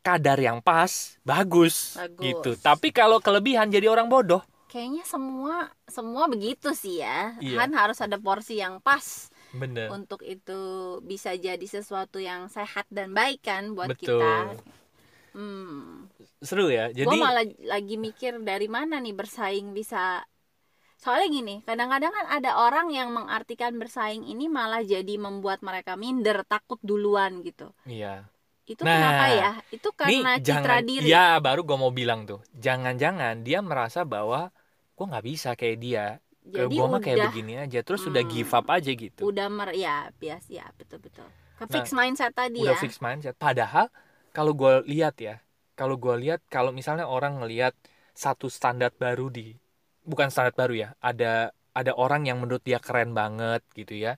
kadar 0.00 0.38
yang 0.38 0.62
pas 0.62 1.18
bagus, 1.26 1.98
Bagus. 1.98 2.22
gitu 2.22 2.50
tapi 2.60 2.94
kalau 2.94 3.18
kelebihan 3.18 3.72
jadi 3.72 3.90
orang 3.90 4.06
bodoh. 4.06 4.42
Kayaknya 4.66 5.04
semua 5.08 5.56
semua 5.88 6.28
begitu 6.28 6.74
sih 6.76 7.00
ya. 7.00 7.34
Iya. 7.40 7.64
kan 7.64 7.70
harus 7.72 7.98
ada 8.02 8.20
porsi 8.20 8.60
yang 8.60 8.78
pas 8.82 9.30
bener. 9.56 9.88
untuk 9.88 10.20
itu 10.22 10.60
bisa 11.02 11.32
jadi 11.34 11.62
sesuatu 11.62 12.20
yang 12.20 12.46
sehat 12.52 12.84
dan 12.92 13.14
baik 13.16 13.40
kan 13.42 13.72
buat 13.72 13.94
Betul. 13.94 14.20
kita 14.20 14.34
hmm. 15.36 16.08
seru 16.40 16.72
ya. 16.72 16.88
Jadi 16.90 17.04
gue 17.06 17.16
malah 17.20 17.44
lagi 17.68 17.96
mikir 18.00 18.40
dari 18.40 18.66
mana 18.66 18.96
nih 18.98 19.12
bersaing 19.12 19.76
bisa. 19.76 20.24
Soalnya 20.96 21.28
gini 21.28 21.54
kadang-kadang 21.62 22.08
kan 22.08 22.26
ada 22.40 22.50
orang 22.56 22.88
yang 22.88 23.12
mengartikan 23.12 23.76
bersaing 23.76 24.24
ini 24.24 24.48
malah 24.48 24.80
jadi 24.80 25.14
membuat 25.20 25.60
mereka 25.60 25.92
minder 25.94 26.40
takut 26.48 26.80
duluan 26.80 27.44
gitu. 27.44 27.76
Iya. 27.84 28.24
Itu 28.64 28.82
Nah, 28.82 28.96
kenapa 28.98 29.24
ya? 29.30 29.50
Itu 29.70 29.88
nih 30.02 30.24
karena 30.24 30.32
citra 30.40 30.80
jangan 30.80 30.88
diri. 30.88 31.06
ya 31.06 31.36
baru 31.38 31.62
gue 31.62 31.76
mau 31.76 31.92
bilang 31.92 32.24
tuh. 32.24 32.40
Jangan-jangan 32.56 33.44
dia 33.44 33.60
merasa 33.60 34.08
bahwa 34.08 34.48
gue 34.96 35.04
nggak 35.06 35.26
bisa 35.28 35.52
kayak 35.52 35.78
dia. 35.78 36.06
Jadi 36.46 36.74
gue 36.78 36.86
mah 36.88 37.02
kayak 37.02 37.16
udah 37.20 37.28
begini 37.28 37.54
aja 37.60 37.78
terus 37.84 38.02
udah 38.06 38.22
Hmm. 38.24 38.32
give 38.32 38.52
up 38.56 38.66
aja 38.72 38.90
gitu. 38.90 39.20
Udah 39.22 39.46
mer 39.52 39.70
ya 39.76 40.08
bias 40.16 40.48
ya 40.48 40.64
betul 40.80 40.98
betul 41.02 41.26
ke 41.56 41.64
Nah, 41.64 41.72
fix 41.72 41.96
mindset 41.96 42.32
tadi 42.36 42.60
udah 42.60 42.76
ya. 42.76 42.80
fix 42.80 43.00
mindset. 43.00 43.34
Padahal 43.36 43.88
kalau 44.36 44.52
gue 44.60 44.72
lihat 44.92 45.14
ya 45.28 45.34
kalau 45.78 45.96
gue 46.04 46.14
lihat 46.24 46.40
kalau 46.54 46.70
misalnya 46.78 47.06
orang 47.16 47.32
ngelihat 47.40 47.74
satu 48.24 48.46
standar 48.56 48.90
baru 49.02 49.26
di 49.36 49.46
bukan 50.10 50.28
standar 50.32 50.54
baru 50.60 50.74
ya 50.84 50.88
ada 51.10 51.52
ada 51.78 51.92
orang 52.04 52.22
yang 52.28 52.38
menurut 52.42 52.64
dia 52.68 52.78
keren 52.86 53.10
banget 53.20 53.60
gitu 53.76 53.94
ya. 54.04 54.12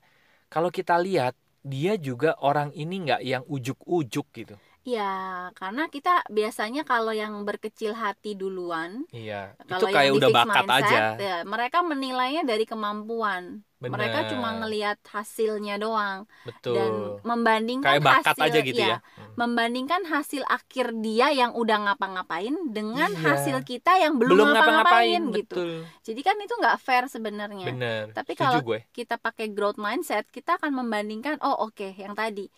Kalau 0.53 0.69
kita 0.77 0.95
lihat 1.07 1.35
dia 1.73 1.93
juga 2.07 2.29
orang 2.49 2.69
ini 2.81 2.95
nggak 3.05 3.21
yang 3.31 3.43
ujuk-ujuk 3.55 4.27
gitu 4.39 4.55
ya 4.89 5.13
karena 5.53 5.85
kita 5.87 6.25
biasanya 6.27 6.81
kalau 6.81 7.13
yang 7.13 7.37
berkecil 7.43 7.93
hati 7.93 8.33
duluan 8.33 9.05
iya 9.11 9.53
itu 9.59 9.69
kalau 9.69 9.87
kayak 9.93 10.05
yang 10.09 10.15
di 10.15 10.19
udah 10.19 10.29
bakat 10.33 10.65
mindset, 10.65 10.89
aja 10.89 10.99
ya, 11.15 11.37
mereka 11.43 11.77
menilainya 11.81 12.41
dari 12.43 12.65
kemampuan. 12.65 13.61
Mereka 13.79 14.27
cuma 14.35 14.51
Bener. 14.51 14.59
ngelihat 14.59 14.99
hasilnya 15.07 15.79
doang 15.79 16.27
betul. 16.43 16.75
dan 16.75 16.91
membandingkan 17.23 17.95
kayak 17.95 18.03
bakat 18.03 18.35
hasil 18.35 18.43
aja 18.51 18.59
gitu 18.59 18.75
ya, 18.75 18.89
ya, 18.91 18.97
Hmm. 19.15 19.33
membandingkan 19.39 20.01
hasil 20.03 20.43
akhir 20.51 20.99
dia 20.99 21.31
yang 21.31 21.55
udah 21.55 21.87
ngapa-ngapain 21.87 22.51
dengan 22.75 23.07
Iya. 23.07 23.23
hasil 23.23 23.57
kita 23.63 23.95
yang 24.03 24.19
belum, 24.19 24.35
belum 24.35 24.47
ngapa-ngapain 24.51 25.21
gitu. 25.31 25.55
betul. 25.55 25.71
Jadi 26.03 26.21
kan 26.27 26.35
itu 26.43 26.53
nggak 26.59 26.75
fair 26.75 27.07
sebenarnya. 27.07 27.71
Bener 27.71 28.03
Tapi 28.11 28.35
setuju 28.35 28.43
kalau 28.43 28.59
gue. 28.67 28.79
kita 28.91 29.15
pakai 29.15 29.47
growth 29.47 29.79
mindset 29.79 30.27
kita 30.27 30.59
akan 30.59 30.75
membandingkan 30.75 31.39
oh 31.39 31.71
oke 31.71 31.95
yang 31.95 32.11
tadi 32.11 32.51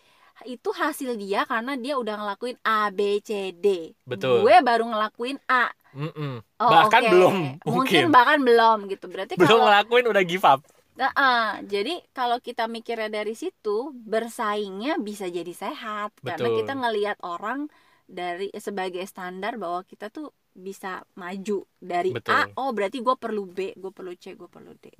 itu 0.46 0.70
hasil 0.72 1.16
dia 1.16 1.46
karena 1.46 1.76
dia 1.78 1.94
udah 1.96 2.14
ngelakuin 2.18 2.56
A 2.66 2.88
B 2.90 3.18
C 3.24 3.52
D 3.54 3.92
Betul. 4.04 4.42
gue 4.44 4.54
baru 4.62 4.84
ngelakuin 4.88 5.38
A 5.48 5.70
Mm-mm. 5.92 6.40
oh, 6.40 6.70
bahkan 6.72 7.02
oke. 7.04 7.10
belum 7.12 7.34
mungkin 7.62 7.68
mungkin 7.68 8.02
bahkan 8.08 8.38
belum 8.40 8.78
gitu 8.88 9.06
berarti 9.12 9.36
belum 9.36 9.48
kalau 9.48 9.64
ngelakuin 9.68 10.06
udah 10.08 10.24
give 10.24 10.46
up 10.46 10.60
Nah, 10.92 11.08
ah, 11.16 11.56
jadi 11.64 12.04
kalau 12.12 12.36
kita 12.36 12.68
mikirnya 12.68 13.08
dari 13.08 13.32
situ 13.32 13.96
bersaingnya 13.96 15.00
bisa 15.00 15.24
jadi 15.24 15.48
sehat 15.56 16.12
karena 16.20 16.52
Betul. 16.52 16.58
kita 16.60 16.72
ngelihat 16.76 17.16
orang 17.24 17.72
dari 18.04 18.52
sebagai 18.60 19.00
standar 19.08 19.56
bahwa 19.56 19.88
kita 19.88 20.12
tuh 20.12 20.36
bisa 20.52 21.00
maju 21.16 21.64
dari 21.80 22.12
Betul. 22.12 22.36
A 22.36 22.44
oh 22.60 22.76
berarti 22.76 23.00
gue 23.00 23.16
perlu 23.16 23.48
B 23.48 23.72
gue 23.72 23.88
perlu 23.88 24.12
C 24.20 24.36
gue 24.36 24.48
perlu 24.52 24.76
D 24.76 24.92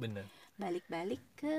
balik-balik 0.56 1.20
ke 1.36 1.56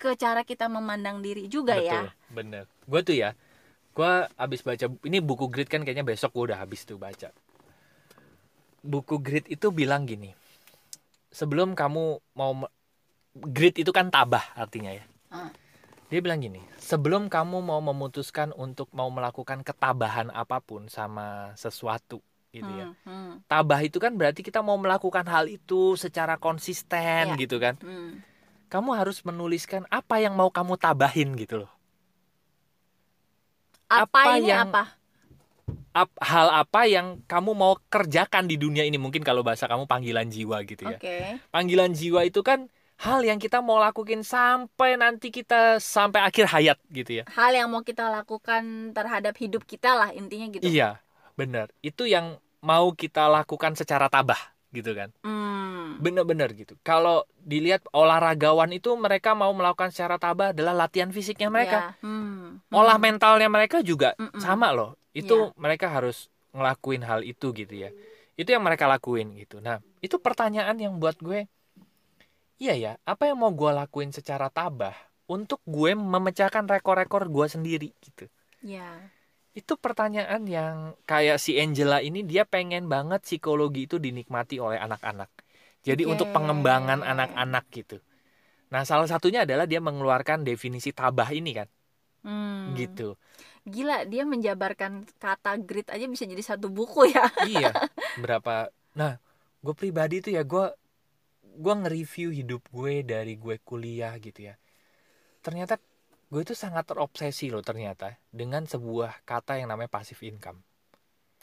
ke 0.00 0.16
cara 0.16 0.40
kita 0.48 0.72
memandang 0.72 1.20
diri 1.20 1.44
juga 1.52 1.76
Betul, 1.76 1.92
ya 1.92 2.02
bener. 2.32 2.64
Gue 2.88 3.00
tuh 3.04 3.12
ya, 3.20 3.36
gue 3.92 4.12
abis 4.40 4.64
baca 4.64 4.88
ini 5.04 5.20
buku 5.20 5.52
grit 5.52 5.68
kan 5.68 5.84
kayaknya 5.84 6.08
besok 6.08 6.32
gue 6.32 6.44
udah 6.48 6.58
habis 6.64 6.88
tuh 6.88 6.96
baca. 6.96 7.28
Buku 8.80 9.20
grit 9.20 9.44
itu 9.52 9.68
bilang 9.68 10.08
gini, 10.08 10.32
sebelum 11.28 11.76
kamu 11.76 12.16
mau 12.32 12.52
grit 13.36 13.76
itu 13.76 13.92
kan 13.92 14.08
tabah 14.08 14.56
artinya 14.56 14.96
ya. 14.96 15.04
Ah. 15.28 15.52
Dia 16.08 16.18
bilang 16.24 16.40
gini, 16.42 16.58
sebelum 16.80 17.28
kamu 17.30 17.60
mau 17.60 17.78
memutuskan 17.78 18.50
untuk 18.56 18.90
mau 18.96 19.06
melakukan 19.12 19.62
ketabahan 19.62 20.32
apa 20.34 20.58
pun 20.58 20.88
sama 20.90 21.54
sesuatu 21.54 22.18
gitu 22.50 22.66
ya. 22.66 22.90
Hmm, 23.06 23.06
hmm, 23.06 23.32
Tabah 23.46 23.78
itu 23.86 24.02
kan 24.02 24.18
berarti 24.18 24.42
kita 24.42 24.58
mau 24.58 24.74
melakukan 24.74 25.22
hal 25.30 25.46
itu 25.46 25.94
secara 25.94 26.34
konsisten 26.34 27.30
Iya. 27.30 27.38
gitu 27.38 27.62
kan. 27.62 27.78
hmm. 27.78 28.29
Kamu 28.70 28.94
harus 28.94 29.26
menuliskan 29.26 29.82
apa 29.90 30.22
yang 30.22 30.38
mau 30.38 30.48
kamu 30.48 30.78
tabahin 30.78 31.34
gitu 31.34 31.66
loh. 31.66 31.72
apa, 33.90 34.06
Apa 34.06 34.38
ini 34.38 34.54
yang- 34.54 34.70
apa? 34.70 34.94
Ap- 35.90 36.18
hal 36.22 36.46
apa 36.54 36.86
yang 36.86 37.18
kamu 37.26 37.50
mau 37.58 37.74
kerjakan 37.90 38.46
di 38.46 38.54
dunia 38.54 38.86
ini? 38.86 38.94
Mungkin 38.94 39.26
kalau 39.26 39.42
bahasa 39.42 39.66
kamu 39.66 39.90
panggilan 39.90 40.30
jiwa 40.30 40.62
gitu 40.62 40.86
ya. 40.86 40.94
Oke. 40.94 41.42
Panggilan 41.50 41.90
jiwa 41.90 42.22
itu 42.22 42.46
kan 42.46 42.70
hal 43.02 43.26
yang 43.26 43.42
kita 43.42 43.58
mau 43.58 43.82
lakuin 43.82 44.22
sampai 44.22 44.94
nanti 44.94 45.34
kita 45.34 45.82
sampai 45.82 46.22
akhir 46.22 46.46
hayat 46.46 46.78
gitu 46.94 47.18
ya. 47.18 47.24
Hal 47.34 47.50
yang 47.58 47.66
mau 47.66 47.82
kita 47.82 48.06
lakukan 48.06 48.94
terhadap 48.94 49.34
hidup 49.42 49.66
kita 49.66 49.98
lah 49.98 50.14
intinya 50.14 50.46
gitu. 50.54 50.62
Iya 50.62 51.02
benar. 51.34 51.74
Itu 51.82 52.06
yang 52.06 52.38
mau 52.62 52.94
kita 52.94 53.26
lakukan 53.26 53.74
secara 53.74 54.06
tabah 54.06 54.49
gitu 54.70 54.94
kan. 54.94 55.10
Hmm, 55.26 55.98
bener-bener 55.98 56.50
gitu. 56.54 56.78
Kalau 56.86 57.26
dilihat 57.42 57.84
olahragawan 57.92 58.70
itu 58.72 58.94
mereka 58.96 59.34
mau 59.34 59.50
melakukan 59.52 59.90
secara 59.92 60.16
tabah 60.16 60.54
adalah 60.54 60.74
latihan 60.86 61.10
fisiknya 61.10 61.50
mereka. 61.50 61.94
Ya, 62.00 62.06
hmm, 62.06 62.62
olah 62.72 62.96
hmm. 62.96 63.04
mentalnya 63.04 63.48
mereka 63.50 63.82
juga 63.84 64.14
Mm-mm. 64.16 64.40
sama 64.40 64.70
loh. 64.72 64.96
Itu 65.12 65.50
Iya. 65.50 65.58
mereka 65.58 65.86
harus 65.90 66.30
ngelakuin 66.54 67.02
hal 67.06 67.20
itu 67.26 67.50
gitu 67.54 67.74
ya. 67.74 67.90
Itu 68.38 68.48
yang 68.54 68.64
mereka 68.64 68.88
lakuin 68.88 69.36
gitu. 69.36 69.60
Nah 69.60 69.82
itu 70.00 70.16
pertanyaan 70.16 70.78
yang 70.80 70.96
buat 70.96 71.18
gue 71.20 71.44
iya 72.60 72.74
ya 72.76 72.92
apa 73.08 73.28
yang 73.28 73.40
mau 73.40 73.52
gue 73.52 73.70
lakuin 73.72 74.12
secara 74.12 74.52
tabah 74.52 74.92
untuk 75.30 75.60
gue 75.64 75.94
memecahkan 75.94 76.66
rekor-rekor 76.66 77.30
gue 77.30 77.46
sendiri? 77.46 77.88
gitu. 78.02 78.26
Ya 78.60 79.10
itu 79.50 79.74
pertanyaan 79.74 80.46
yang 80.46 80.94
kayak 81.10 81.42
si 81.42 81.58
Angela 81.58 81.98
ini 81.98 82.22
dia 82.22 82.46
pengen 82.46 82.86
banget 82.86 83.26
psikologi 83.26 83.90
itu 83.90 83.98
dinikmati 83.98 84.62
oleh 84.62 84.78
anak-anak. 84.78 85.30
Jadi 85.82 86.06
Oke. 86.06 86.12
untuk 86.14 86.28
pengembangan 86.30 87.02
anak-anak 87.02 87.64
gitu. 87.74 87.98
Nah 88.70 88.86
salah 88.86 89.10
satunya 89.10 89.42
adalah 89.42 89.66
dia 89.66 89.82
mengeluarkan 89.82 90.46
definisi 90.46 90.94
tabah 90.94 91.30
ini 91.34 91.52
kan. 91.56 91.68
Hmm. 92.20 92.76
gitu. 92.76 93.16
Gila 93.64 94.04
dia 94.04 94.28
menjabarkan 94.28 95.08
kata 95.16 95.56
grit 95.64 95.88
aja 95.88 96.04
bisa 96.04 96.28
jadi 96.28 96.44
satu 96.44 96.68
buku 96.68 97.08
ya. 97.08 97.24
Iya 97.48 97.72
berapa. 98.22 98.68
Nah 98.92 99.16
gue 99.64 99.74
pribadi 99.76 100.20
tuh 100.20 100.36
ya 100.36 100.44
gue 100.44 100.68
gue 101.60 101.74
nge-review 101.80 102.28
hidup 102.32 102.62
gue 102.68 102.94
dari 103.04 103.40
gue 103.40 103.56
kuliah 103.64 104.12
gitu 104.20 104.52
ya. 104.52 104.54
Ternyata 105.40 105.80
gue 106.30 106.40
itu 106.46 106.54
sangat 106.54 106.86
terobsesi 106.86 107.50
loh 107.50 107.60
ternyata 107.60 108.14
dengan 108.30 108.62
sebuah 108.62 109.26
kata 109.26 109.58
yang 109.58 109.74
namanya 109.74 109.90
passive 109.90 110.22
income. 110.22 110.62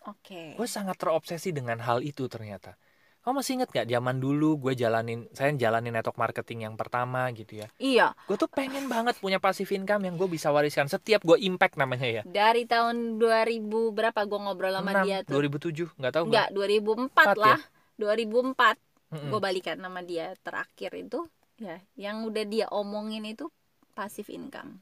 Oke. 0.08 0.56
Gue 0.56 0.68
sangat 0.68 0.96
terobsesi 0.96 1.52
dengan 1.52 1.84
hal 1.84 2.00
itu 2.00 2.32
ternyata. 2.32 2.80
Kamu 3.28 3.44
masih 3.44 3.60
inget 3.60 3.70
gak 3.76 3.92
zaman 3.92 4.24
dulu 4.24 4.56
gue 4.56 4.72
jalanin 4.80 5.28
saya 5.36 5.52
jalanin 5.52 5.92
network 5.92 6.16
marketing 6.16 6.64
yang 6.64 6.80
pertama 6.80 7.28
gitu 7.36 7.60
ya? 7.60 7.68
Iya. 7.76 8.16
Gue 8.24 8.40
tuh 8.40 8.48
pengen 8.48 8.88
banget 8.88 9.20
punya 9.20 9.36
passive 9.44 9.68
income 9.76 10.08
yang 10.08 10.16
gue 10.16 10.32
bisa 10.32 10.48
wariskan. 10.56 10.88
Setiap 10.88 11.28
gue 11.28 11.36
impact 11.44 11.76
namanya 11.76 12.08
ya. 12.08 12.24
Dari 12.24 12.64
tahun 12.64 13.20
2000 13.20 13.68
berapa 13.92 14.24
gue 14.24 14.40
ngobrol 14.40 14.72
sama 14.72 15.04
6, 15.04 15.08
dia 15.12 15.18
tuh? 15.28 15.44
2007 15.44 16.00
nggak 16.00 16.14
tahu 16.16 16.24
gue. 16.24 16.32
enggak 16.32 16.48
2004 16.56 17.04
Empat 17.12 17.36
lah. 17.36 17.60
2004 18.00 18.80
Mm-mm. 19.12 19.30
gue 19.36 19.40
balikan 19.44 19.76
nama 19.84 20.00
dia 20.00 20.32
terakhir 20.40 20.96
itu. 20.96 21.28
Ya 21.60 21.84
yang 22.00 22.24
udah 22.24 22.48
dia 22.48 22.72
omongin 22.72 23.28
itu 23.28 23.52
passive 23.98 24.30
income 24.30 24.78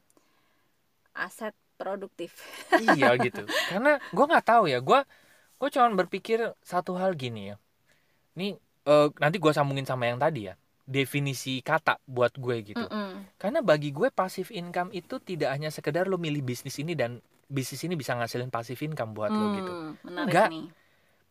aset 1.16 1.56
produktif 1.80 2.36
iya 2.86 3.16
gitu 3.16 3.44
karena 3.72 3.96
gue 4.12 4.24
nggak 4.28 4.46
tahu 4.46 4.64
ya 4.68 4.78
gue 4.84 5.00
gue 5.56 5.68
cuman 5.72 5.92
berpikir 5.96 6.52
satu 6.60 6.92
hal 7.00 7.16
gini 7.16 7.52
ya 7.52 7.56
ini 8.36 8.56
eh, 8.84 9.08
nanti 9.16 9.36
gue 9.40 9.52
sambungin 9.56 9.88
sama 9.88 10.08
yang 10.08 10.20
tadi 10.20 10.52
ya 10.52 10.54
definisi 10.86 11.64
kata 11.64 11.98
buat 12.06 12.36
gue 12.36 12.56
gitu 12.62 12.84
Mm-mm. 12.86 13.26
karena 13.40 13.60
bagi 13.64 13.90
gue 13.90 14.08
passive 14.12 14.52
income 14.54 14.92
itu 14.92 15.18
tidak 15.18 15.50
hanya 15.56 15.72
sekedar 15.72 16.06
lo 16.06 16.20
milih 16.20 16.44
bisnis 16.44 16.76
ini 16.78 16.92
dan 16.94 17.18
bisnis 17.50 17.82
ini 17.88 17.98
bisa 17.98 18.14
ngasilin 18.14 18.52
passive 18.52 18.78
income 18.84 19.16
buat 19.16 19.32
lo 19.32 19.46
gitu 19.56 19.72
Hmm, 19.72 19.90
menarik 20.06 20.30
Enggak. 20.30 20.48
nih 20.52 20.66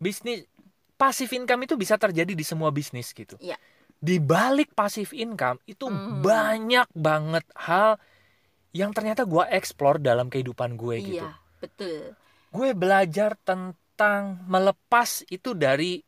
bisnis 0.02 0.40
passive 1.00 1.32
income 1.36 1.62
itu 1.68 1.76
bisa 1.80 1.96
terjadi 2.00 2.36
di 2.36 2.46
semua 2.48 2.72
bisnis 2.72 3.12
gitu. 3.12 3.36
Iya. 3.40 3.60
Di 4.06 4.22
balik 4.22 4.78
passive 4.78 5.10
income 5.18 5.58
itu 5.66 5.90
Mhm. 5.90 6.22
banyak 6.22 6.88
banget 6.94 7.46
hal 7.58 7.98
yang 8.76 8.92
ternyata 8.94 9.26
gue 9.26 9.44
explore 9.50 9.98
dalam 9.98 10.30
kehidupan 10.30 10.78
gue 10.78 10.96
gitu. 11.02 11.26
iya 11.26 11.42
betul 11.58 12.14
Gue 12.54 12.70
belajar 12.78 13.34
tentang 13.42 14.46
melepas 14.46 15.26
itu 15.28 15.58
dari 15.58 16.04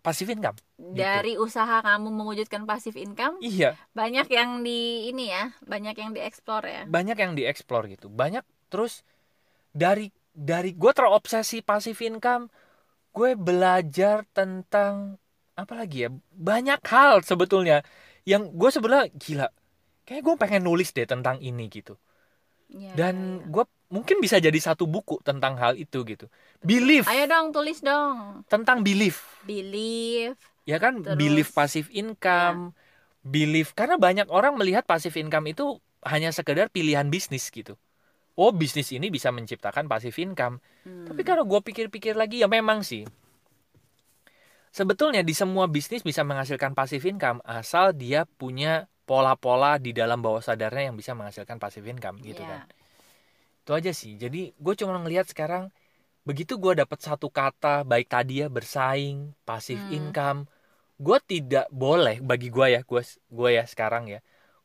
passive 0.00 0.30
income. 0.32 0.56
dari 0.78 1.34
usaha 1.34 1.82
kamu 1.82 2.08
mewujudkan 2.14 2.62
passive 2.62 2.94
income 3.02 3.42
Iya, 3.42 3.74
banyak 3.98 4.30
yang 4.30 4.62
di 4.62 5.10
ini 5.10 5.26
ya 5.26 5.50
banyak 5.66 5.94
yang 5.98 6.10
dieksplor 6.14 6.62
ya 6.64 6.82
banyak 6.86 7.18
yang 7.18 7.32
dieksplor 7.34 7.90
gitu. 7.90 8.06
Banyak 8.06 8.46
terus 8.70 9.02
dari 9.74 10.14
dari 10.30 10.70
gue 10.78 10.92
terobsesi 10.94 11.66
passive 11.66 11.98
income, 12.06 12.46
gue 13.10 13.34
belajar 13.34 14.22
tentang 14.30 15.18
apa 15.58 15.74
lagi 15.74 16.06
ya? 16.06 16.08
Banyak 16.38 16.80
hal 16.86 17.26
sebetulnya 17.26 17.82
yang 18.22 18.54
gue 18.54 18.70
sebenarnya 18.70 19.10
gila. 19.18 19.48
Kayak 20.06 20.22
gue 20.22 20.34
pengen 20.38 20.62
nulis 20.62 20.94
deh 20.94 21.04
tentang 21.04 21.42
ini 21.42 21.66
gitu. 21.66 21.98
Iya, 22.70 22.94
Dan 22.94 23.14
iya, 23.16 23.34
iya. 23.42 23.50
gue 23.50 23.64
mungkin 23.88 24.16
bisa 24.20 24.36
jadi 24.38 24.56
satu 24.60 24.84
buku 24.86 25.18
tentang 25.26 25.58
hal 25.58 25.74
itu 25.74 26.04
gitu. 26.04 26.30
Belief 26.62 27.08
ayo 27.08 27.24
dong 27.26 27.50
tulis 27.50 27.80
dong 27.80 28.44
tentang 28.46 28.84
belief. 28.84 29.40
believe 29.42 30.36
Ya 30.68 30.76
kan 30.76 31.00
Terus, 31.00 31.16
belief 31.16 31.48
passive 31.56 31.88
income, 31.96 32.76
belief 33.24 33.72
karena 33.72 33.96
banyak 33.96 34.28
orang 34.28 34.52
melihat 34.60 34.84
passive 34.84 35.16
income 35.16 35.48
itu 35.48 35.80
hanya 36.04 36.28
sekedar 36.28 36.68
pilihan 36.68 37.08
bisnis 37.08 37.48
gitu. 37.48 37.80
Oh, 38.36 38.52
bisnis 38.52 38.92
ini 38.92 39.08
bisa 39.08 39.32
menciptakan 39.32 39.88
passive 39.88 40.14
income. 40.20 40.60
Hmm. 40.84 41.08
Tapi 41.08 41.24
kalau 41.24 41.48
gue 41.48 41.58
pikir-pikir 41.64 42.14
lagi 42.20 42.44
ya 42.44 42.52
memang 42.52 42.84
sih. 42.84 43.08
Sebetulnya 44.72 45.22
di 45.26 45.34
semua 45.36 45.66
bisnis 45.66 46.02
bisa 46.04 46.22
menghasilkan 46.22 46.72
passive 46.78 47.04
income 47.08 47.40
asal 47.44 47.92
dia 47.96 48.24
punya 48.40 48.86
pola-pola 49.08 49.80
di 49.80 49.90
dalam 49.96 50.20
bawah 50.20 50.44
sadarnya 50.44 50.92
yang 50.92 50.96
bisa 51.00 51.16
menghasilkan 51.16 51.56
passive 51.62 51.86
income 51.88 52.20
gitu 52.22 52.44
Iya. 52.44 52.48
kan. 52.48 52.60
Itu 53.64 53.70
aja 53.78 53.92
sih. 53.94 54.12
Jadi 54.22 54.40
gue 54.56 54.74
cuma 54.80 54.96
ngelihat 55.02 55.26
sekarang 55.32 55.64
begitu 56.28 56.54
gue 56.62 56.72
dapat 56.82 57.00
satu 57.02 57.28
kata 57.32 57.84
baik 57.88 58.08
tadi 58.14 58.44
ya 58.44 58.48
bersaing, 58.52 59.34
passive 59.48 59.82
Hmm. 59.82 59.94
income, 59.98 60.40
gue 61.00 61.18
tidak 61.32 61.66
boleh 61.72 62.16
bagi 62.30 62.48
gue 62.56 62.66
ya, 62.76 62.80
gue 62.90 63.02
gue 63.38 63.50
ya 63.58 63.64
sekarang 63.72 64.04
ya, 64.14 64.20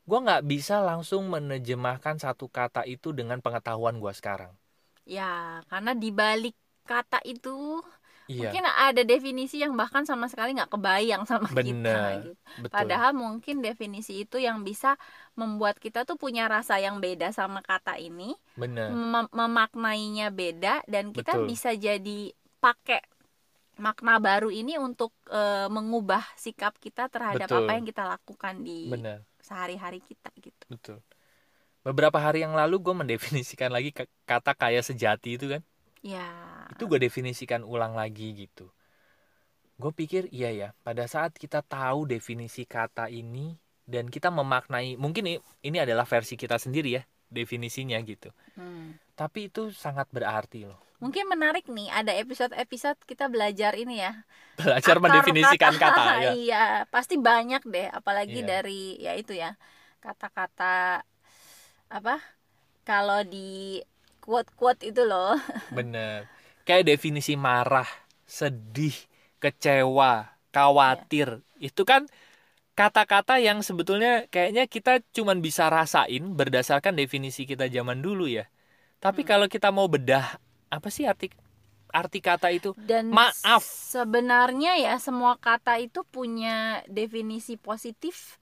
gue 0.08 0.18
nggak 0.26 0.42
bisa 0.52 0.76
langsung 0.84 1.22
menerjemahkan 1.34 2.16
satu 2.24 2.46
kata 2.58 2.82
itu 2.94 3.10
dengan 3.16 3.38
pengetahuan 3.44 3.96
gue 4.02 4.12
sekarang. 4.20 4.52
ya 5.16 5.60
karena 5.70 5.92
di 6.02 6.08
balik 6.20 6.54
kata 6.90 7.18
itu 7.24 7.80
Iya, 8.24 8.48
mungkin 8.48 8.64
ada 8.64 9.02
definisi 9.04 9.60
yang 9.60 9.76
bahkan 9.76 10.08
sama 10.08 10.32
sekali 10.32 10.56
nggak 10.56 10.72
kebayang 10.72 11.28
sama 11.28 11.44
kita 11.52 11.60
Bener. 11.60 12.12
gitu. 12.24 12.32
betul. 12.64 12.72
Padahal 12.72 13.12
mungkin 13.12 13.60
definisi 13.60 14.24
itu 14.24 14.40
yang 14.40 14.64
bisa 14.64 14.96
membuat 15.36 15.76
kita 15.76 16.08
tuh 16.08 16.16
punya 16.16 16.48
rasa 16.48 16.80
yang 16.80 17.04
beda 17.04 17.36
sama 17.36 17.60
kata 17.60 18.00
ini, 18.00 18.32
Bener. 18.56 18.88
mem- 18.88 19.32
memaknainya 19.32 20.32
beda 20.32 20.80
dan 20.88 21.12
kita 21.12 21.36
Betul. 21.36 21.48
bisa 21.52 21.70
jadi 21.76 22.32
pakai 22.64 23.04
makna 23.76 24.22
baru 24.22 24.48
ini 24.48 24.78
untuk 24.78 25.12
eh, 25.28 25.66
mengubah 25.68 26.22
sikap 26.38 26.78
kita 26.80 27.10
terhadap 27.12 27.50
Betul. 27.50 27.66
apa 27.66 27.70
yang 27.76 27.84
kita 27.84 28.04
lakukan 28.08 28.54
di 28.64 28.88
Bener, 28.88 29.20
sehari-hari 29.42 30.00
kita 30.00 30.30
gitu. 30.40 30.64
betul. 30.70 30.98
Beberapa 31.84 32.16
hari 32.16 32.40
yang 32.40 32.56
lalu 32.56 32.80
gue 32.80 32.94
mendefinisikan 32.96 33.68
lagi 33.68 33.92
kata 34.24 34.56
kaya 34.56 34.80
sejati 34.80 35.36
itu 35.36 35.52
kan. 35.52 35.62
Ya. 36.04 36.28
Itu 36.68 36.84
gue 36.84 37.00
definisikan 37.00 37.64
ulang 37.64 37.96
lagi 37.96 38.36
gitu. 38.36 38.68
Gue 39.80 39.90
pikir 39.90 40.28
iya 40.30 40.52
ya, 40.52 40.68
pada 40.84 41.08
saat 41.08 41.32
kita 41.34 41.64
tahu 41.64 42.04
definisi 42.04 42.68
kata 42.68 43.08
ini 43.08 43.56
dan 43.88 44.12
kita 44.12 44.28
memaknai, 44.28 45.00
mungkin 45.00 45.40
ini 45.40 45.76
adalah 45.80 46.04
versi 46.04 46.36
kita 46.36 46.60
sendiri 46.60 47.00
ya, 47.00 47.02
definisinya 47.32 47.96
gitu. 48.04 48.30
Hmm. 48.54 49.00
Tapi 49.16 49.48
itu 49.48 49.72
sangat 49.72 50.06
berarti 50.12 50.68
loh. 50.68 50.78
Mungkin 51.02 51.26
menarik 51.26 51.66
nih 51.68 51.90
ada 51.90 52.12
episode-episode 52.16 53.00
kita 53.04 53.26
belajar 53.26 53.74
ini 53.74 53.98
ya. 54.04 54.24
Belajar 54.60 54.96
akar 54.96 55.02
mendefinisikan 55.02 55.74
kata, 55.74 56.04
ya. 56.22 56.30
iya, 56.32 56.64
pasti 56.88 57.18
banyak 57.18 57.66
deh 57.66 57.88
apalagi 57.90 58.40
Iya. 58.40 58.48
dari 58.60 58.82
ya 59.02 59.12
itu 59.18 59.34
ya. 59.34 59.58
Kata-kata 60.00 61.02
apa? 61.90 62.16
Kalau 62.84 63.20
di 63.24 63.80
quote-quote 64.24 64.82
itu 64.90 65.02
loh. 65.10 65.36
Bener. 65.76 66.28
Kayak 66.64 66.96
definisi 66.96 67.34
marah, 67.36 67.88
sedih, 68.24 68.94
kecewa, 69.42 70.32
khawatir. 70.54 71.44
Itu 71.60 71.84
kan 71.84 72.08
kata-kata 72.74 73.38
yang 73.38 73.62
sebetulnya 73.62 74.26
kayaknya 74.32 74.64
kita 74.66 75.02
cuman 75.14 75.38
bisa 75.44 75.68
rasain 75.70 76.24
berdasarkan 76.34 76.94
definisi 76.98 77.44
kita 77.46 77.68
zaman 77.70 78.00
dulu 78.02 78.26
ya. 78.30 78.48
Tapi 79.02 79.22
Hmm. 79.24 79.30
kalau 79.30 79.46
kita 79.50 79.68
mau 79.70 79.86
bedah 79.90 80.40
apa 80.72 80.88
sih 80.90 81.04
arti 81.06 81.30
arti 81.94 82.18
kata 82.24 82.50
itu? 82.50 82.74
Dan 82.74 83.14
Maaf. 83.14 83.62
sebenarnya 83.64 84.74
ya 84.80 84.94
semua 84.98 85.38
kata 85.38 85.78
itu 85.78 86.02
punya 86.08 86.82
definisi 86.90 87.54
positif 87.60 88.40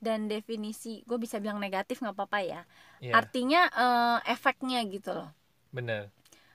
dan 0.00 0.28
definisi 0.28 1.00
gue 1.08 1.16
bisa 1.20 1.40
bilang 1.40 1.60
negatif 1.60 2.00
nggak 2.00 2.16
apa-apa 2.16 2.40
ya. 2.44 2.60
Ya, 3.00 3.14
Artinya 3.20 3.60
eh, 3.82 4.18
efeknya 4.34 4.78
gitu 4.94 5.10
loh. 5.18 5.28
bener. 5.72 6.10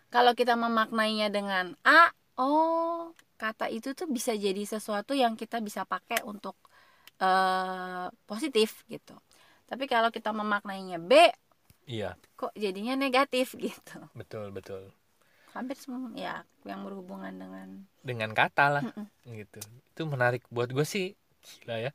kalau 0.09 0.33
kita 0.33 0.53
memaknainya 0.57 1.29
dengan 1.29 1.77
A, 1.85 2.09
oh 2.39 3.13
kata 3.39 3.69
itu 3.71 3.93
tuh 3.95 4.07
bisa 4.09 4.33
jadi 4.35 4.61
sesuatu 4.67 5.13
yang 5.15 5.33
kita 5.39 5.61
bisa 5.63 5.85
pakai 5.87 6.19
untuk 6.25 6.55
eh 7.21 8.07
positif 8.29 8.83
gitu. 8.89 9.15
Tapi 9.69 9.85
kalau 9.91 10.09
kita 10.09 10.31
memaknainya 10.33 10.97
B, 10.97 11.13
Iya, 11.87 12.17
kok 12.39 12.51
jadinya 12.63 12.93
negatif 13.03 13.47
gitu. 13.65 13.97
betul 14.17 14.51
betul. 14.53 14.91
Hampir 15.53 15.77
semua 15.81 16.09
ya 16.13 16.35
yang 16.65 16.85
berhubungan 16.85 17.33
dengan 17.33 17.67
Dengan 17.99 18.31
kata 18.31 18.65
lah 18.79 18.83
Mm-mm. 18.85 19.05
gitu. 19.27 19.59
Itu 19.91 20.01
menarik 20.07 20.43
buat 20.49 20.71
gue 20.71 20.85
sih 20.87 21.13
gila 21.43 21.75
ya. 21.89 21.91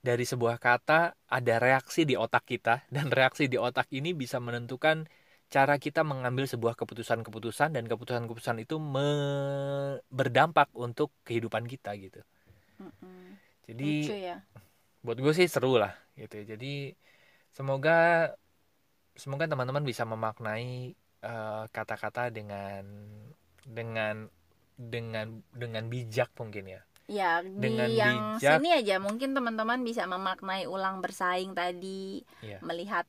Dari 0.00 0.24
sebuah 0.24 0.56
kata 0.56 1.12
ada 1.28 1.54
reaksi 1.60 2.08
di 2.08 2.16
otak 2.16 2.48
kita 2.48 2.88
dan 2.88 3.12
reaksi 3.12 3.52
di 3.52 3.60
otak 3.60 3.84
ini 3.92 4.16
bisa 4.16 4.40
menentukan 4.40 5.04
cara 5.50 5.76
kita 5.76 6.06
mengambil 6.06 6.48
sebuah 6.48 6.78
keputusan-keputusan 6.78 7.74
dan 7.76 7.84
keputusan-keputusan 7.84 8.64
itu 8.64 8.80
me- 8.80 10.00
berdampak 10.08 10.72
untuk 10.72 11.12
kehidupan 11.28 11.68
kita 11.68 11.92
gitu. 12.00 12.22
Mm-mm. 12.80 13.36
Jadi 13.68 14.08
lucu 14.08 14.14
ya. 14.16 14.36
buat 15.04 15.18
gue 15.20 15.32
sih 15.36 15.50
seru 15.52 15.76
lah 15.76 15.92
gitu 16.16 16.40
ya. 16.40 16.56
Jadi 16.56 16.96
semoga 17.52 18.30
semoga 19.18 19.44
teman-teman 19.50 19.84
bisa 19.84 20.08
memaknai 20.08 20.96
eh, 21.20 21.64
kata-kata 21.68 22.32
dengan 22.32 22.86
dengan 23.68 24.30
dengan 24.80 25.44
dengan 25.52 25.84
bijak 25.92 26.32
mungkin 26.40 26.78
ya. 26.78 26.80
Ya, 27.10 27.42
di 27.42 27.58
Dengan 27.58 27.90
yang 27.90 28.16
bijak. 28.38 28.62
sini 28.62 28.70
aja 28.70 29.02
mungkin 29.02 29.34
teman-teman 29.34 29.82
bisa 29.82 30.06
memaknai 30.06 30.64
ulang 30.64 31.02
bersaing 31.02 31.52
tadi, 31.52 32.22
Iya. 32.38 32.62
melihat 32.62 33.02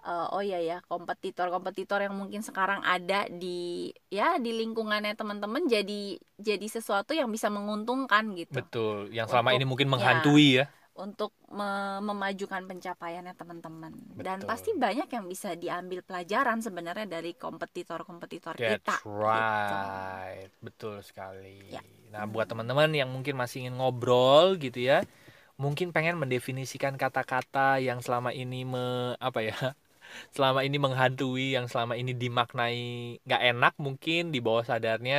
eh, 0.00 0.26
oh 0.30 0.38
ya 0.40 0.60
ya 0.60 0.78
kompetitor-kompetitor 0.86 1.98
yang 2.00 2.14
mungkin 2.14 2.38
sekarang 2.38 2.80
ada 2.80 3.26
di 3.26 3.90
ya 4.08 4.36
di 4.36 4.54
lingkungannya 4.54 5.12
teman-teman 5.12 5.66
jadi 5.66 6.02
jadi 6.36 6.66
sesuatu 6.66 7.12
yang 7.12 7.26
bisa 7.28 7.48
menguntungkan 7.48 8.30
gitu 8.32 8.54
Betul, 8.54 9.10
yang 9.10 9.26
selama 9.26 9.50
Untuk- 9.50 9.58
ini 9.58 9.64
mungkin 9.66 9.88
ya. 9.88 9.92
menghantui 9.92 10.48
ya. 10.54 10.64
Untuk 11.04 11.30
me- 11.58 12.00
memajukan 12.08 12.62
pencapaiannya 12.70 13.34
teman-teman 13.40 13.92
dan 14.26 14.38
pasti 14.50 14.70
banyak 14.84 15.08
yang 15.16 15.26
bisa 15.32 15.50
diambil 15.62 16.00
pelajaran 16.08 16.58
sebenarnya 16.66 17.06
dari 17.16 17.32
kompetitor-kompetitor 17.44 18.56
That's 18.58 18.90
kita 18.90 18.96
gitu. 19.34 19.78
right, 19.86 20.50
betul 20.66 20.94
sekali. 21.08 21.46
Ya. 21.70 21.80
Nah, 22.12 22.24
buat 22.32 22.46
teman-teman 22.50 22.90
yang 23.00 23.06
mungkin 23.14 23.34
masih 23.40 23.56
ingin 23.62 23.74
ngobrol 23.78 24.58
gitu 24.64 24.78
ya, 24.90 25.06
mungkin 25.62 25.88
pengen 25.94 26.16
mendefinisikan 26.22 26.94
kata-kata 27.02 27.58
yang 27.86 27.98
selama 28.06 28.30
ini 28.40 28.56
me 28.72 28.80
apa 29.26 29.40
ya, 29.48 29.54
selama 30.36 30.60
ini 30.66 30.76
menghantui, 30.84 31.56
yang 31.56 31.66
selama 31.72 31.94
ini 32.00 32.12
dimaknai 32.22 32.78
nggak 33.26 33.42
enak 33.50 33.74
mungkin 33.86 34.20
di 34.34 34.38
bawah 34.46 34.64
sadarnya, 34.70 35.16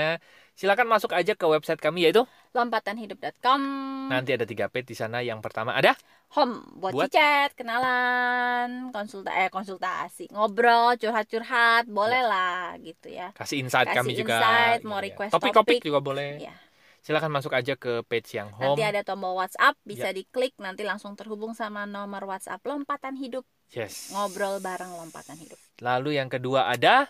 silakan 0.60 0.92
masuk 0.92 1.16
aja 1.16 1.32
ke 1.32 1.46
website 1.46 1.80
kami 1.80 2.04
yaitu 2.04 2.28
lompatanhidup.com 2.52 3.62
nanti 4.08 4.34
ada 4.34 4.44
tiga 4.44 4.68
page 4.68 4.86
di 4.86 4.94
sana. 4.94 5.22
Yang 5.22 5.40
pertama 5.40 5.72
ada 5.72 5.96
home 6.30 6.60
buat, 6.76 6.92
Buat- 6.92 7.10
chat 7.10 7.56
kenalan 7.56 8.92
konsulta 8.92 9.32
eh 9.32 9.48
konsultasi 9.48 10.28
ngobrol 10.30 10.94
curhat-curhat 10.94 11.88
boleh 11.88 12.20
lah 12.22 12.76
gitu 12.78 13.08
ya 13.08 13.32
Kasih 13.32 13.64
insight 13.64 13.88
Kasih 13.88 13.98
kami 13.98 14.12
juga. 14.14 14.36
insight, 14.36 14.82
mau 14.84 15.00
Iya. 15.00 15.06
request 15.08 15.32
Topik-topik 15.32 15.80
topik. 15.80 15.88
juga 15.88 16.00
boleh. 16.02 16.44
ya 16.44 16.56
Silakan 17.00 17.32
masuk 17.32 17.56
aja 17.56 17.74
ke 17.74 18.04
page 18.04 18.36
yang 18.36 18.52
home. 18.52 18.76
nanti 18.76 18.84
ada 18.84 19.02
tombol 19.02 19.32
WhatsApp 19.34 19.80
Ya. 19.80 19.86
bisa 19.88 20.08
diklik 20.12 20.52
nanti 20.60 20.84
langsung 20.84 21.16
terhubung 21.16 21.56
sama 21.56 21.88
nomor 21.88 22.28
WhatsApp 22.28 22.60
lompatan 22.62 23.16
hidup 23.16 23.48
Yes. 23.72 24.12
ngobrol 24.12 24.60
bareng 24.60 24.92
lompatan 24.92 25.38
hidup 25.38 25.56
Lalu 25.80 26.20
yang 26.20 26.28
kedua 26.28 26.68
ada 26.68 27.08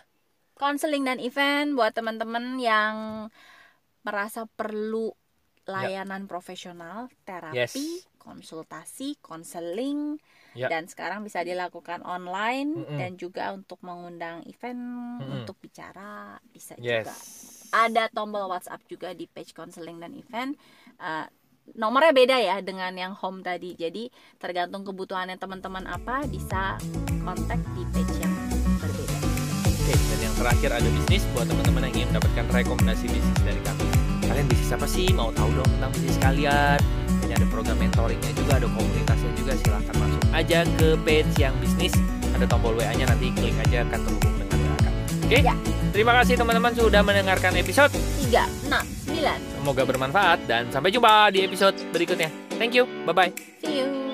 konseling 0.60 1.08
dan 1.08 1.16
event 1.16 1.72
buat 1.72 1.96
teman-teman 1.96 2.60
yang 2.60 2.94
merasa 4.04 4.44
perlu 4.44 5.08
layanan 5.64 6.28
profesional, 6.28 7.08
terapi, 7.24 7.56
Ya. 7.56 7.64
Yes. 7.64 8.04
konsultasi, 8.20 9.16
konseling, 9.24 10.20
Ya. 10.52 10.68
dan 10.68 10.84
sekarang 10.90 11.24
bisa 11.24 11.40
dilakukan 11.40 12.04
online 12.04 12.84
Mm-mm. 12.84 12.98
dan 13.00 13.16
juga 13.16 13.54
untuk 13.56 13.80
mengundang 13.80 14.44
event 14.44 14.76
Mm-mm. 15.22 15.40
untuk 15.40 15.56
bicara 15.62 16.36
bisa 16.52 16.76
yes. 16.76 17.06
juga. 17.06 17.14
Ada 17.70 18.10
tombol 18.10 18.50
WhatsApp 18.50 18.82
juga 18.90 19.14
di 19.14 19.30
page 19.30 19.54
konseling 19.54 20.02
dan 20.02 20.12
event. 20.18 20.58
Eh, 20.98 21.26
nomornya 21.78 22.10
beda 22.10 22.36
ya 22.42 22.56
dengan 22.66 22.90
yang 22.98 23.14
home 23.14 23.46
tadi. 23.46 23.78
Jadi 23.78 24.10
tergantung 24.42 24.82
kebutuhannya 24.82 25.38
teman-teman 25.38 25.86
apa 25.86 26.26
bisa 26.26 26.82
kontak 27.22 27.62
di 27.78 27.82
page 27.94 28.09
terakhir 30.40 30.70
ada 30.72 30.88
bisnis 30.88 31.22
buat 31.36 31.44
teman-teman 31.44 31.84
yang 31.84 31.94
ingin 32.00 32.08
mendapatkan 32.16 32.44
rekomendasi 32.48 33.04
bisnis 33.12 33.38
dari 33.44 33.60
kami. 33.60 33.84
Kalian 34.24 34.46
bisnis 34.48 34.70
apa 34.72 34.86
sih? 34.88 35.06
Mau 35.12 35.28
tahu 35.36 35.52
dong 35.52 35.68
tentang 35.76 35.92
bisnis 35.92 36.16
kalian? 36.16 36.80
Ini 37.28 37.32
ada 37.36 37.46
program 37.52 37.76
mentoringnya 37.76 38.32
juga, 38.32 38.52
ada 38.56 38.68
komunitasnya 38.72 39.30
juga. 39.36 39.52
Silahkan 39.60 39.94
masuk 40.00 40.22
aja 40.32 40.58
ke 40.80 40.88
page 41.04 41.32
yang 41.36 41.52
bisnis. 41.60 41.92
Ada 42.32 42.48
tombol 42.48 42.72
WA-nya 42.80 43.04
nanti 43.04 43.28
klik 43.36 43.52
aja 43.68 43.84
akan 43.84 44.00
terhubung 44.00 44.34
dengan 44.40 44.56
WA 44.56 44.76
kami. 44.80 44.98
Oke? 45.28 45.38
Ya. 45.44 45.54
Terima 45.90 46.14
kasih 46.22 46.38
teman-teman 46.38 46.72
sudah 46.72 47.02
mendengarkan 47.02 47.52
episode. 47.58 47.92
3, 47.92 48.46
6, 48.70 49.10
9. 49.10 49.60
Semoga 49.60 49.82
bermanfaat 49.84 50.38
dan 50.46 50.70
sampai 50.70 50.94
jumpa 50.94 51.34
di 51.34 51.44
episode 51.44 51.76
berikutnya. 51.92 52.30
Thank 52.56 52.78
you. 52.78 52.86
Bye 53.04 53.12
bye. 53.12 53.30
See 53.60 53.82
you. 53.82 54.09